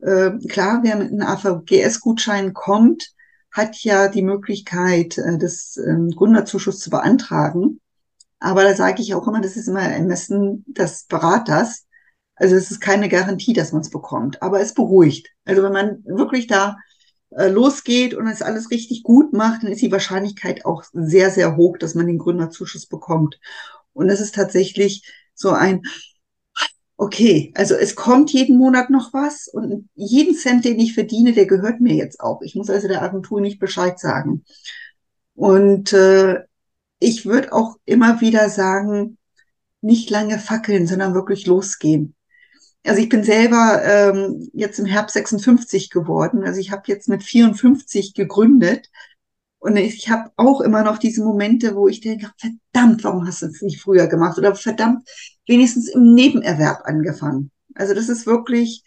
Äh, 0.00 0.30
klar, 0.48 0.80
wer 0.82 0.96
mit 0.96 1.08
einem 1.08 1.22
AVGS-Gutschein 1.22 2.54
kommt, 2.54 3.12
hat 3.50 3.82
ja 3.82 4.08
die 4.08 4.22
Möglichkeit, 4.22 5.18
äh, 5.18 5.38
das 5.38 5.76
ähm, 5.76 6.10
Gründerzuschuss 6.10 6.80
zu 6.80 6.90
beantragen. 6.90 7.80
Aber 8.38 8.62
da 8.62 8.74
sage 8.74 9.02
ich 9.02 9.14
auch 9.14 9.26
immer, 9.26 9.40
das 9.40 9.56
ist 9.56 9.68
immer 9.68 9.82
Ermessen 9.82 10.64
des 10.68 11.04
Beraters. 11.04 11.86
Also 12.36 12.54
es 12.54 12.70
ist 12.70 12.80
keine 12.80 13.08
Garantie, 13.08 13.52
dass 13.52 13.72
man 13.72 13.80
es 13.80 13.90
bekommt, 13.90 14.42
aber 14.42 14.60
es 14.60 14.74
beruhigt. 14.74 15.28
Also 15.44 15.62
wenn 15.62 15.72
man 15.72 16.04
wirklich 16.04 16.46
da 16.46 16.76
äh, 17.30 17.48
losgeht 17.48 18.14
und 18.14 18.28
es 18.28 18.42
alles 18.42 18.70
richtig 18.70 19.02
gut 19.02 19.32
macht, 19.32 19.64
dann 19.64 19.72
ist 19.72 19.82
die 19.82 19.92
Wahrscheinlichkeit 19.92 20.64
auch 20.64 20.84
sehr, 20.92 21.30
sehr 21.30 21.56
hoch, 21.56 21.78
dass 21.78 21.94
man 21.94 22.06
den 22.06 22.18
Gründerzuschuss 22.18 22.86
bekommt. 22.86 23.40
Und 23.92 24.08
es 24.08 24.20
ist 24.20 24.36
tatsächlich 24.36 25.12
so 25.34 25.50
ein, 25.50 25.82
okay, 26.98 27.52
also 27.54 27.76
es 27.76 27.94
kommt 27.94 28.32
jeden 28.32 28.58
Monat 28.58 28.90
noch 28.90 29.12
was 29.14 29.46
und 29.46 29.88
jeden 29.94 30.34
Cent, 30.34 30.64
den 30.64 30.80
ich 30.80 30.94
verdiene, 30.94 31.32
der 31.32 31.46
gehört 31.46 31.80
mir 31.80 31.94
jetzt 31.94 32.20
auch. 32.20 32.42
Ich 32.42 32.56
muss 32.56 32.68
also 32.68 32.88
der 32.88 33.02
Agentur 33.02 33.40
nicht 33.40 33.60
Bescheid 33.60 33.98
sagen. 34.00 34.44
Und 35.34 35.92
äh, 35.92 36.42
ich 36.98 37.24
würde 37.24 37.52
auch 37.52 37.76
immer 37.84 38.20
wieder 38.20 38.50
sagen, 38.50 39.16
nicht 39.80 40.10
lange 40.10 40.40
fackeln, 40.40 40.88
sondern 40.88 41.14
wirklich 41.14 41.46
losgehen. 41.46 42.16
Also 42.84 43.00
ich 43.00 43.08
bin 43.08 43.22
selber 43.22 43.80
ähm, 43.84 44.50
jetzt 44.52 44.80
im 44.80 44.86
Herbst 44.86 45.14
56 45.14 45.90
geworden. 45.90 46.42
Also 46.42 46.58
ich 46.58 46.72
habe 46.72 46.82
jetzt 46.86 47.08
mit 47.08 47.22
54 47.22 48.12
gegründet. 48.14 48.90
Und 49.60 49.76
ich 49.76 50.08
habe 50.10 50.30
auch 50.36 50.60
immer 50.60 50.82
noch 50.82 50.98
diese 50.98 51.22
Momente, 51.22 51.76
wo 51.76 51.86
ich 51.86 52.00
denke, 52.00 52.30
verdammt, 52.38 53.04
warum 53.04 53.26
hast 53.26 53.42
du 53.42 53.46
es 53.46 53.62
nicht 53.62 53.80
früher 53.80 54.08
gemacht? 54.08 54.38
Oder 54.38 54.54
verdammt, 54.54 55.08
wenigstens 55.48 55.88
im 55.88 56.14
Nebenerwerb 56.14 56.82
angefangen. 56.84 57.50
Also 57.74 57.94
das 57.94 58.08
ist 58.08 58.26
wirklich 58.26 58.84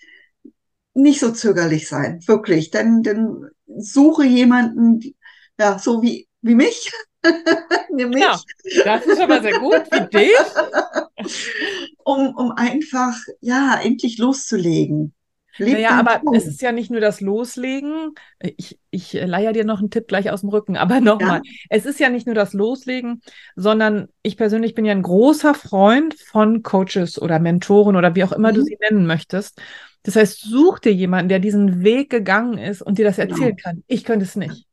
nicht 0.93 1.19
so 1.19 1.31
zögerlich 1.31 1.87
sein, 1.87 2.21
wirklich. 2.27 2.71
Dann, 2.71 3.03
dann 3.03 3.49
suche 3.65 4.25
jemanden, 4.25 5.15
ja, 5.59 5.79
so 5.79 6.01
wie, 6.01 6.27
wie 6.41 6.55
mich, 6.55 6.91
Nämlich. 7.89 8.23
Ja, 8.23 8.39
das 8.83 9.05
ist 9.05 9.19
mal 9.19 9.41
sehr 9.41 9.59
gut, 9.59 9.83
wie 9.91 10.07
dich. 10.09 10.31
um, 12.03 12.35
um 12.35 12.51
einfach, 12.51 13.15
ja, 13.41 13.79
endlich 13.81 14.17
loszulegen. 14.17 15.13
Leb 15.57 15.73
naja, 15.73 15.91
aber 15.91 16.21
Tun. 16.21 16.35
es 16.35 16.47
ist 16.47 16.61
ja 16.61 16.71
nicht 16.71 16.91
nur 16.91 17.01
das 17.01 17.21
Loslegen. 17.21 18.13
Ich, 18.39 18.79
ich 18.89 19.13
leier 19.13 19.53
dir 19.53 19.65
noch 19.65 19.79
einen 19.79 19.89
Tipp 19.89 20.07
gleich 20.07 20.31
aus 20.31 20.41
dem 20.41 20.49
Rücken, 20.49 20.77
aber 20.77 20.99
nochmal. 21.01 21.41
Ja. 21.43 21.51
Es 21.69 21.85
ist 21.85 21.99
ja 21.99 22.09
nicht 22.09 22.25
nur 22.25 22.35
das 22.35 22.53
Loslegen, 22.53 23.21
sondern 23.55 24.07
ich 24.23 24.37
persönlich 24.37 24.75
bin 24.75 24.85
ja 24.85 24.93
ein 24.93 25.01
großer 25.01 25.53
Freund 25.53 26.13
von 26.13 26.63
Coaches 26.63 27.21
oder 27.21 27.39
Mentoren 27.39 27.95
oder 27.95 28.15
wie 28.15 28.23
auch 28.23 28.31
immer 28.31 28.51
mhm. 28.51 28.55
du 28.55 28.61
sie 28.63 28.77
nennen 28.79 29.05
möchtest. 29.05 29.61
Das 30.03 30.15
heißt, 30.15 30.41
such 30.41 30.79
dir 30.79 30.93
jemanden, 30.93 31.29
der 31.29 31.39
diesen 31.39 31.83
Weg 31.83 32.09
gegangen 32.09 32.57
ist 32.57 32.81
und 32.81 32.97
dir 32.97 33.05
das 33.05 33.17
genau. 33.17 33.33
erzählen 33.33 33.55
kann. 33.55 33.83
Ich 33.87 34.03
könnte 34.03 34.25
es 34.25 34.35
nicht 34.35 34.65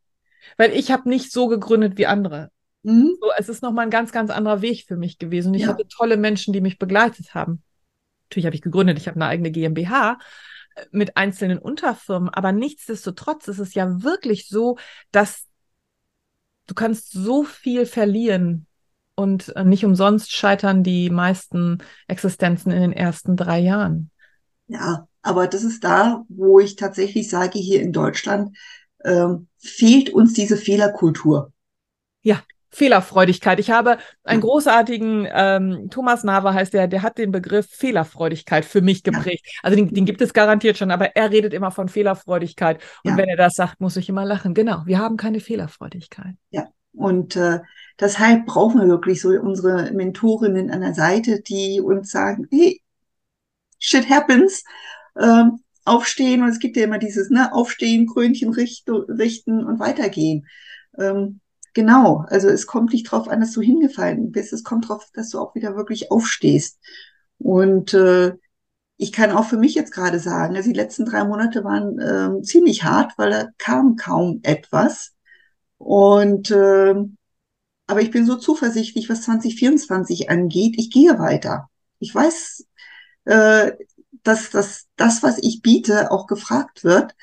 weil 0.58 0.72
ich 0.72 0.90
habe 0.90 1.08
nicht 1.08 1.32
so 1.32 1.46
gegründet 1.46 1.96
wie 1.96 2.06
andere. 2.06 2.50
Mhm. 2.82 3.16
So, 3.20 3.30
es 3.38 3.48
ist 3.48 3.62
nochmal 3.62 3.86
ein 3.86 3.90
ganz, 3.90 4.12
ganz 4.12 4.30
anderer 4.30 4.60
Weg 4.60 4.84
für 4.86 4.96
mich 4.96 5.18
gewesen. 5.18 5.48
Und 5.48 5.54
ich 5.54 5.62
ja. 5.62 5.68
hatte 5.68 5.86
tolle 5.88 6.18
Menschen, 6.18 6.52
die 6.52 6.60
mich 6.60 6.78
begleitet 6.78 7.34
haben. 7.34 7.62
Natürlich 8.24 8.46
habe 8.46 8.56
ich 8.56 8.62
gegründet, 8.62 8.98
ich 8.98 9.08
habe 9.08 9.16
eine 9.16 9.26
eigene 9.26 9.50
GmbH 9.50 10.12
äh, 10.12 10.16
mit 10.90 11.16
einzelnen 11.16 11.58
Unterfirmen, 11.58 12.28
aber 12.28 12.52
nichtsdestotrotz 12.52 13.48
ist 13.48 13.58
es 13.58 13.74
ja 13.74 14.02
wirklich 14.02 14.48
so, 14.48 14.78
dass 15.10 15.44
du 16.66 16.74
kannst 16.74 17.12
so 17.12 17.44
viel 17.44 17.86
verlieren 17.86 18.66
und 19.14 19.54
äh, 19.56 19.64
nicht 19.64 19.84
umsonst 19.84 20.32
scheitern 20.32 20.84
die 20.84 21.10
meisten 21.10 21.78
Existenzen 22.06 22.70
in 22.70 22.80
den 22.80 22.92
ersten 22.92 23.36
drei 23.36 23.58
Jahren. 23.58 24.10
Ja, 24.68 25.08
aber 25.22 25.48
das 25.48 25.64
ist 25.64 25.82
da, 25.82 26.24
wo 26.28 26.60
ich 26.60 26.76
tatsächlich 26.76 27.28
sage, 27.28 27.58
hier 27.58 27.82
in 27.82 27.92
Deutschland, 27.92 28.56
ähm, 29.04 29.48
fehlt 29.58 30.10
uns 30.10 30.34
diese 30.34 30.56
Fehlerkultur. 30.56 31.52
Ja, 32.22 32.42
Fehlerfreudigkeit. 32.70 33.58
Ich 33.60 33.70
habe 33.70 33.98
einen 34.24 34.40
großartigen, 34.40 35.26
ähm, 35.30 35.88
Thomas 35.90 36.24
Nava 36.24 36.52
heißt 36.52 36.74
der, 36.74 36.86
der 36.86 37.02
hat 37.02 37.18
den 37.18 37.32
Begriff 37.32 37.66
Fehlerfreudigkeit 37.70 38.64
für 38.64 38.82
mich 38.82 39.02
geprägt. 39.02 39.46
Ja. 39.46 39.60
Also 39.62 39.76
den, 39.76 39.92
den, 39.92 40.04
gibt 40.04 40.20
es 40.20 40.32
garantiert 40.32 40.76
schon, 40.76 40.90
aber 40.90 41.16
er 41.16 41.30
redet 41.30 41.54
immer 41.54 41.70
von 41.70 41.88
Fehlerfreudigkeit. 41.88 42.80
Und 43.04 43.12
ja. 43.12 43.16
wenn 43.16 43.28
er 43.28 43.36
das 43.36 43.54
sagt, 43.54 43.80
muss 43.80 43.96
ich 43.96 44.08
immer 44.08 44.24
lachen. 44.24 44.54
Genau, 44.54 44.82
wir 44.84 44.98
haben 44.98 45.16
keine 45.16 45.40
Fehlerfreudigkeit. 45.40 46.34
Ja, 46.50 46.68
und 46.92 47.36
äh, 47.36 47.60
deshalb 47.98 48.46
brauchen 48.46 48.80
wir 48.80 48.88
wirklich 48.88 49.20
so 49.20 49.30
unsere 49.30 49.92
Mentorinnen 49.92 50.70
an 50.70 50.80
der 50.80 50.94
Seite, 50.94 51.40
die 51.40 51.80
uns 51.80 52.10
sagen, 52.10 52.46
hey, 52.50 52.82
shit 53.78 54.08
happens. 54.10 54.64
Ähm, 55.18 55.60
aufstehen 55.88 56.42
und 56.42 56.50
es 56.50 56.58
gibt 56.58 56.76
ja 56.76 56.84
immer 56.84 56.98
dieses, 56.98 57.30
ne, 57.30 57.52
aufstehen, 57.52 58.06
Krönchen 58.06 58.52
richten, 58.52 58.92
richten 58.92 59.64
und 59.64 59.80
weitergehen. 59.80 60.46
Ähm, 60.98 61.40
genau, 61.78 62.24
also 62.26 62.48
es 62.48 62.66
kommt 62.66 62.92
nicht 62.92 63.04
drauf 63.04 63.28
an, 63.28 63.38
dass 63.38 63.52
du 63.52 63.60
hingefallen 63.60 64.32
bist, 64.32 64.52
es 64.52 64.64
kommt 64.64 64.88
drauf, 64.88 65.08
dass 65.14 65.30
du 65.30 65.38
auch 65.38 65.54
wieder 65.54 65.76
wirklich 65.76 66.10
aufstehst. 66.10 66.80
Und 67.38 67.94
äh, 67.94 68.32
ich 68.96 69.12
kann 69.12 69.30
auch 69.30 69.44
für 69.44 69.58
mich 69.58 69.76
jetzt 69.76 69.92
gerade 69.92 70.18
sagen, 70.18 70.56
also 70.56 70.68
die 70.68 70.76
letzten 70.76 71.04
drei 71.04 71.22
Monate 71.22 71.62
waren 71.62 72.00
äh, 72.00 72.42
ziemlich 72.42 72.82
hart, 72.82 73.12
weil 73.16 73.30
da 73.30 73.46
kam 73.58 73.94
kaum 73.94 74.40
etwas. 74.42 75.14
Und 75.76 76.50
äh, 76.50 76.96
aber 77.86 78.02
ich 78.02 78.10
bin 78.10 78.26
so 78.26 78.34
zuversichtlich, 78.34 79.08
was 79.08 79.22
2024 79.22 80.30
angeht. 80.30 80.74
Ich 80.78 80.90
gehe 80.90 81.16
weiter. 81.20 81.70
Ich 82.00 82.12
weiß, 82.12 82.66
äh, 83.26 83.70
dass, 84.24 84.50
dass 84.50 84.88
das, 84.96 85.22
was 85.22 85.38
ich 85.38 85.62
biete, 85.62 86.10
auch 86.10 86.26
gefragt 86.26 86.82
wird 86.82 87.14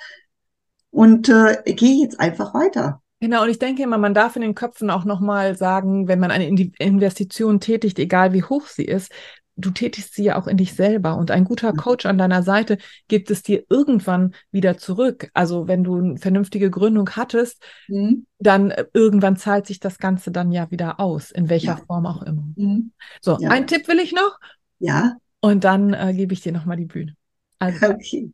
und 0.91 1.27
äh, 1.27 1.61
gehe 1.65 2.01
jetzt 2.01 2.21
einfach 2.21 2.53
weiter. 2.53 3.01
Genau, 3.25 3.41
und 3.41 3.49
ich 3.49 3.57
denke 3.57 3.81
immer, 3.81 3.97
man 3.97 4.13
darf 4.13 4.35
in 4.35 4.43
den 4.43 4.53
Köpfen 4.53 4.91
auch 4.91 5.03
nochmal 5.03 5.57
sagen, 5.57 6.07
wenn 6.07 6.19
man 6.19 6.29
eine 6.29 6.47
Investition 6.47 7.59
tätigt, 7.59 7.97
egal 7.97 8.33
wie 8.33 8.43
hoch 8.43 8.67
sie 8.67 8.85
ist, 8.85 9.11
du 9.55 9.71
tätigst 9.71 10.13
sie 10.13 10.25
ja 10.25 10.35
auch 10.35 10.45
in 10.45 10.57
dich 10.57 10.75
selber 10.75 11.17
und 11.17 11.31
ein 11.31 11.43
guter 11.43 11.73
Coach 11.73 12.05
an 12.05 12.19
deiner 12.19 12.43
Seite 12.43 12.77
gibt 13.07 13.31
es 13.31 13.41
dir 13.41 13.63
irgendwann 13.67 14.35
wieder 14.51 14.77
zurück. 14.77 15.31
Also 15.33 15.67
wenn 15.67 15.83
du 15.83 15.95
eine 15.95 16.17
vernünftige 16.19 16.69
Gründung 16.69 17.09
hattest, 17.15 17.63
mhm. 17.87 18.27
dann 18.37 18.69
äh, 18.69 18.85
irgendwann 18.93 19.37
zahlt 19.37 19.65
sich 19.65 19.79
das 19.79 19.97
Ganze 19.97 20.29
dann 20.29 20.51
ja 20.51 20.69
wieder 20.69 20.99
aus, 20.99 21.31
in 21.31 21.49
welcher 21.49 21.79
ja. 21.79 21.81
Form 21.87 22.05
auch 22.05 22.21
immer. 22.21 22.47
Mhm. 22.55 22.91
So, 23.21 23.39
ja. 23.39 23.49
ein 23.49 23.65
Tipp 23.65 23.87
will 23.87 23.97
ich 23.97 24.13
noch. 24.13 24.37
Ja. 24.77 25.15
Und 25.41 25.63
dann 25.63 25.95
äh, 25.95 26.13
gebe 26.13 26.35
ich 26.35 26.41
dir 26.41 26.51
nochmal 26.51 26.77
die 26.77 26.85
Bühne. 26.85 27.15
Also. 27.57 27.87
Okay. 27.89 28.31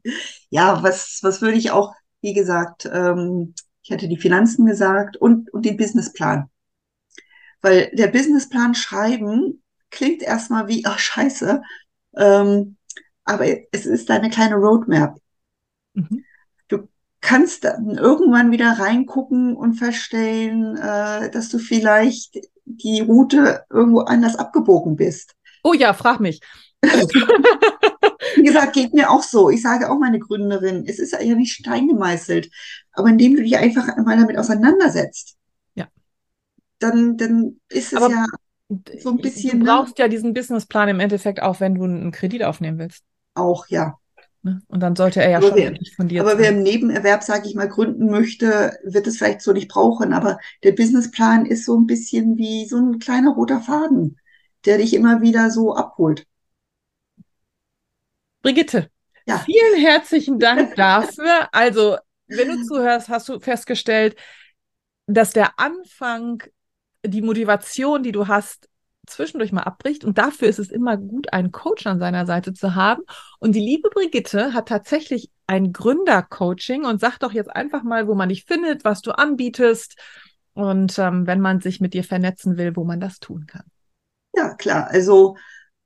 Ja, 0.50 0.84
was, 0.84 1.20
was 1.22 1.42
würde 1.42 1.58
ich 1.58 1.72
auch, 1.72 1.94
wie 2.20 2.34
gesagt, 2.34 2.90
ähm, 2.92 3.54
ich 3.92 3.98
hatte 3.98 4.08
die 4.08 4.18
Finanzen 4.18 4.66
gesagt 4.66 5.18
und, 5.18 5.54
und 5.54 5.66
den 5.66 5.76
Businessplan. 5.76 6.50
Weil 7.62 7.92
der 7.94 8.08
Businessplan 8.08 8.74
schreiben 8.74 9.62
klingt 9.90 10.22
erstmal 10.22 10.70
wie, 10.70 10.86
ach 10.86 10.98
scheiße, 10.98 11.62
ähm, 12.16 12.78
aber 13.26 13.46
es 13.74 13.86
ist 13.86 14.10
eine 14.10 14.30
kleine 14.30 14.56
Roadmap. 14.56 15.18
Mhm. 15.94 16.24
Du 16.70 16.88
kannst 17.20 17.66
dann 17.66 17.98
irgendwann 17.98 18.52
wieder 18.52 18.80
reingucken 18.80 19.58
und 19.58 19.74
feststellen, 19.74 20.78
äh, 20.78 21.30
dass 21.30 21.50
du 21.50 21.60
vielleicht 21.60 22.40
die 22.64 23.02
Route 23.02 23.66
irgendwo 23.70 24.00
anders 24.00 24.38
abgebogen 24.38 24.96
bist. 24.96 25.36
Oh 25.64 25.74
ja, 25.74 25.94
frag 25.94 26.22
mich. 26.22 26.40
Wie 28.36 28.44
gesagt, 28.44 28.74
geht 28.74 28.94
mir 28.94 29.10
auch 29.12 29.24
so. 29.24 29.50
Ich 29.50 29.62
sage 29.62 29.92
auch 29.92 30.00
meine 30.00 30.20
Gründerin, 30.20 30.86
es 30.88 30.98
ist 30.98 31.12
ja 31.12 31.36
nicht 31.36 31.54
Stein 31.54 31.90
gemeißelt, 31.90 32.50
aber 32.94 33.10
indem 33.10 33.36
du 33.36 33.44
dich 33.44 33.58
einfach 33.58 33.96
mal 33.98 34.18
damit 34.18 34.38
auseinandersetzt, 34.38 35.38
ja. 35.76 35.88
dann, 36.80 37.18
dann 37.18 37.60
ist 37.70 37.94
es 37.94 38.02
aber 38.02 38.10
ja 38.10 38.26
so 39.00 39.10
ein 39.10 39.18
bisschen. 39.18 39.60
Du 39.60 39.66
ne? 39.66 39.72
brauchst 39.72 39.98
ne? 39.98 40.04
ja 40.04 40.08
diesen 40.08 40.34
Businessplan 40.34 40.90
im 40.90 41.00
Endeffekt 41.00 41.42
auch, 41.42 41.60
wenn 41.60 41.76
du 41.76 41.84
einen 41.84 42.12
Kredit 42.12 42.44
aufnehmen 42.44 42.80
willst. 42.80 43.04
Auch, 43.34 43.68
ja. 43.68 43.98
Ne? 44.44 44.62
Und 44.68 44.80
dann 44.80 44.96
sollte 44.96 45.22
er 45.22 45.30
ja 45.30 45.38
aber 45.38 45.50
schon 45.50 45.58
wer, 45.58 45.78
von 45.96 46.08
dir 46.08 46.22
Aber 46.22 46.32
sein. 46.32 46.40
wer 46.40 46.50
im 46.50 46.64
Nebenerwerb, 46.64 47.22
sage 47.22 47.48
ich 47.48 47.56
mal, 47.56 47.70
gründen 47.70 48.10
möchte, 48.10 48.78
wird 48.84 49.06
es 49.08 49.18
vielleicht 49.18 49.42
so 49.42 49.54
nicht 49.54 49.70
brauchen. 49.70 50.14
Aber 50.14 50.40
der 50.64 50.72
Businessplan 50.72 51.46
ist 51.46 51.66
so 51.66 51.78
ein 51.78 51.86
bisschen 51.86 52.38
wie 52.38 52.66
so 52.66 52.78
ein 52.78 53.00
kleiner 53.00 53.32
roter 53.32 53.62
Faden, 53.62 54.20
der 54.66 54.78
dich 54.78 54.94
immer 54.94 55.22
wieder 55.22 55.52
so 55.52 55.76
abholt. 55.76 56.26
Brigitte, 58.42 58.90
Ja. 59.28 59.38
Vielen 59.40 59.80
herzlichen 59.80 60.40
Dank 60.40 60.76
dafür. 60.76 61.50
Also, 61.52 61.98
wenn 62.38 62.50
du 62.50 62.64
zuhörst, 62.66 63.10
hast 63.10 63.30
du 63.30 63.40
festgestellt, 63.40 64.16
dass 65.08 65.32
der 65.32 65.60
Anfang, 65.60 66.44
die 67.06 67.22
Motivation, 67.22 68.04
die 68.04 68.12
du 68.12 68.28
hast, 68.28 68.70
zwischendurch 69.08 69.52
mal 69.52 69.64
abbricht. 69.64 70.04
Und 70.04 70.18
dafür 70.18 70.48
ist 70.48 70.60
es 70.60 70.70
immer 70.70 70.98
gut, 70.98 71.34
einen 71.34 71.52
Coach 71.52 71.86
an 71.88 72.00
seiner 72.00 72.26
Seite 72.26 72.54
zu 72.54 72.76
haben. 72.76 73.04
Und 73.40 73.56
die 73.56 73.60
liebe 73.60 73.90
Brigitte 73.90 74.54
hat 74.54 74.68
tatsächlich 74.68 75.32
ein 75.48 75.74
Gründercoaching 75.74 76.86
und 76.86 77.00
sagt 77.00 77.24
doch 77.24 77.34
jetzt 77.34 77.54
einfach 77.54 77.84
mal, 77.84 78.08
wo 78.08 78.16
man 78.16 78.30
dich 78.30 78.46
findet, 78.46 78.86
was 78.86 79.02
du 79.02 79.12
anbietest 79.12 80.00
und 80.54 80.98
ähm, 81.00 81.28
wenn 81.28 81.42
man 81.42 81.62
sich 81.62 81.82
mit 81.82 81.94
dir 81.94 82.04
vernetzen 82.04 82.58
will, 82.58 82.76
wo 82.76 82.84
man 82.84 83.00
das 83.00 83.20
tun 83.20 83.46
kann. 83.48 83.64
Ja, 84.36 84.54
klar. 84.56 84.88
Also 84.90 85.36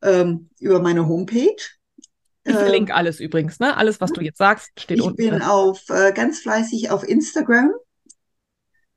ähm, 0.02 0.50
über 0.60 0.80
meine 0.80 1.08
Homepage. 1.08 1.56
Ich 2.46 2.56
verlinke 2.56 2.92
ähm, 2.92 2.98
alles 2.98 3.20
übrigens, 3.20 3.60
ne? 3.60 3.76
Alles, 3.76 4.00
was 4.00 4.12
du 4.12 4.22
jetzt 4.22 4.38
sagst, 4.38 4.70
steht 4.80 5.00
ich 5.00 5.04
unten. 5.04 5.22
Ich 5.22 5.30
bin 5.30 5.42
auf 5.42 5.90
äh, 5.90 6.12
ganz 6.14 6.40
fleißig 6.40 6.92
auf 6.92 7.08
Instagram. 7.08 7.72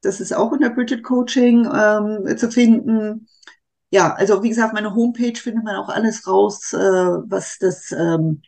Das 0.02 0.20
ist 0.20 0.32
auch 0.32 0.52
unter 0.52 0.70
Bridget 0.70 1.02
Coaching 1.02 1.64
ähm, 1.64 2.36
zu 2.36 2.50
finden 2.50 3.26
ja, 3.90 4.14
also 4.14 4.42
wie 4.42 4.50
gesagt, 4.50 4.74
meine 4.74 4.94
Homepage 4.94 5.34
findet 5.34 5.64
man 5.64 5.76
auch 5.76 5.88
alles 5.88 6.26
raus, 6.26 6.72
äh, 6.72 6.78
was 6.78 7.58
das 7.58 7.90
ähm, 7.92 8.42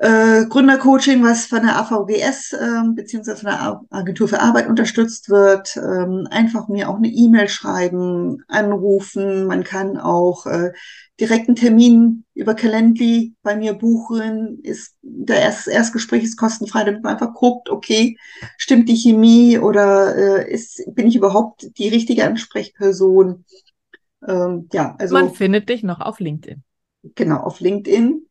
äh, 0.00 0.46
Gründercoaching, 0.46 1.24
was 1.24 1.46
von 1.46 1.62
der 1.62 1.76
AVGS 1.76 2.52
äh, 2.52 2.82
beziehungsweise 2.94 3.42
von 3.42 3.50
der 3.50 3.80
Agentur 3.90 4.28
für 4.28 4.40
Arbeit 4.40 4.68
unterstützt 4.68 5.28
wird. 5.28 5.76
Ähm, 5.76 6.28
einfach 6.30 6.68
mir 6.68 6.88
auch 6.88 6.96
eine 6.96 7.08
E-Mail 7.08 7.48
schreiben, 7.48 8.44
anrufen. 8.46 9.46
Man 9.46 9.64
kann 9.64 9.98
auch 9.98 10.46
äh, 10.46 10.70
direkt 11.18 11.48
einen 11.48 11.56
Termin 11.56 12.24
über 12.34 12.54
Calendly 12.54 13.34
bei 13.42 13.56
mir 13.56 13.74
buchen. 13.74 14.60
Ist 14.62 14.94
der 15.02 15.40
Erst 15.40 15.66
Erstgespräch 15.66 16.22
ist 16.22 16.36
kostenfrei, 16.36 16.84
damit 16.84 17.02
man 17.02 17.14
einfach 17.14 17.34
guckt, 17.34 17.68
okay, 17.68 18.16
stimmt 18.56 18.88
die 18.88 18.96
Chemie 18.96 19.58
oder 19.58 20.14
äh, 20.14 20.52
ist, 20.52 20.80
bin 20.94 21.08
ich 21.08 21.16
überhaupt 21.16 21.76
die 21.76 21.88
richtige 21.88 22.24
Ansprechperson? 22.24 23.44
Ähm, 24.26 24.68
ja, 24.72 24.94
also. 24.98 25.14
Man 25.14 25.34
findet 25.34 25.68
dich 25.68 25.82
noch 25.82 25.98
auf 25.98 26.20
LinkedIn. 26.20 26.62
Genau, 27.16 27.38
auf 27.38 27.58
LinkedIn, 27.60 28.27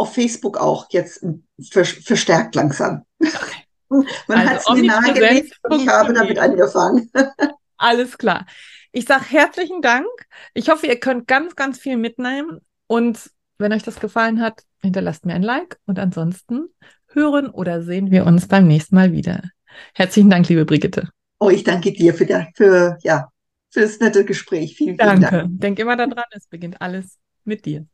auf 0.00 0.14
Facebook 0.14 0.56
auch 0.56 0.86
jetzt 0.90 1.24
verstärkt 1.70 2.54
langsam. 2.54 3.04
Okay. 3.20 4.06
Man 4.28 4.38
also 4.38 4.50
hat 4.50 4.60
es 4.60 4.68
mir 4.70 4.86
nahegelegt 4.86 5.58
und 5.64 5.82
ich 5.82 5.88
habe 5.88 6.12
damit 6.12 6.38
angefangen. 6.38 7.10
Alles 7.76 8.16
klar. 8.16 8.46
Ich 8.92 9.04
sage 9.04 9.24
herzlichen 9.28 9.82
Dank. 9.82 10.06
Ich 10.54 10.68
hoffe, 10.68 10.86
ihr 10.86 10.98
könnt 10.98 11.26
ganz, 11.26 11.56
ganz 11.56 11.78
viel 11.78 11.96
mitnehmen. 11.96 12.60
Und 12.86 13.30
wenn 13.58 13.72
euch 13.72 13.82
das 13.82 14.00
gefallen 14.00 14.40
hat, 14.40 14.62
hinterlasst 14.80 15.26
mir 15.26 15.34
ein 15.34 15.42
Like. 15.42 15.78
Und 15.86 15.98
ansonsten 15.98 16.68
hören 17.08 17.50
oder 17.50 17.82
sehen 17.82 18.10
wir 18.10 18.26
uns 18.26 18.48
beim 18.48 18.66
nächsten 18.66 18.94
Mal 18.94 19.12
wieder. 19.12 19.42
Herzlichen 19.94 20.30
Dank, 20.30 20.48
liebe 20.48 20.64
Brigitte. 20.64 21.10
Oh, 21.40 21.50
ich 21.50 21.64
danke 21.64 21.92
dir 21.92 22.14
für, 22.14 22.26
der, 22.26 22.48
für 22.54 22.96
ja, 23.02 23.28
für 23.70 23.80
das 23.80 23.98
nette 24.00 24.24
Gespräch. 24.24 24.76
Vielen, 24.76 24.96
vielen 24.96 25.20
Danke. 25.20 25.30
Dank. 25.30 25.60
Denk 25.60 25.78
immer 25.78 25.96
daran, 25.96 26.24
es 26.32 26.46
beginnt 26.46 26.80
alles 26.80 27.18
mit 27.44 27.64
dir. 27.64 27.86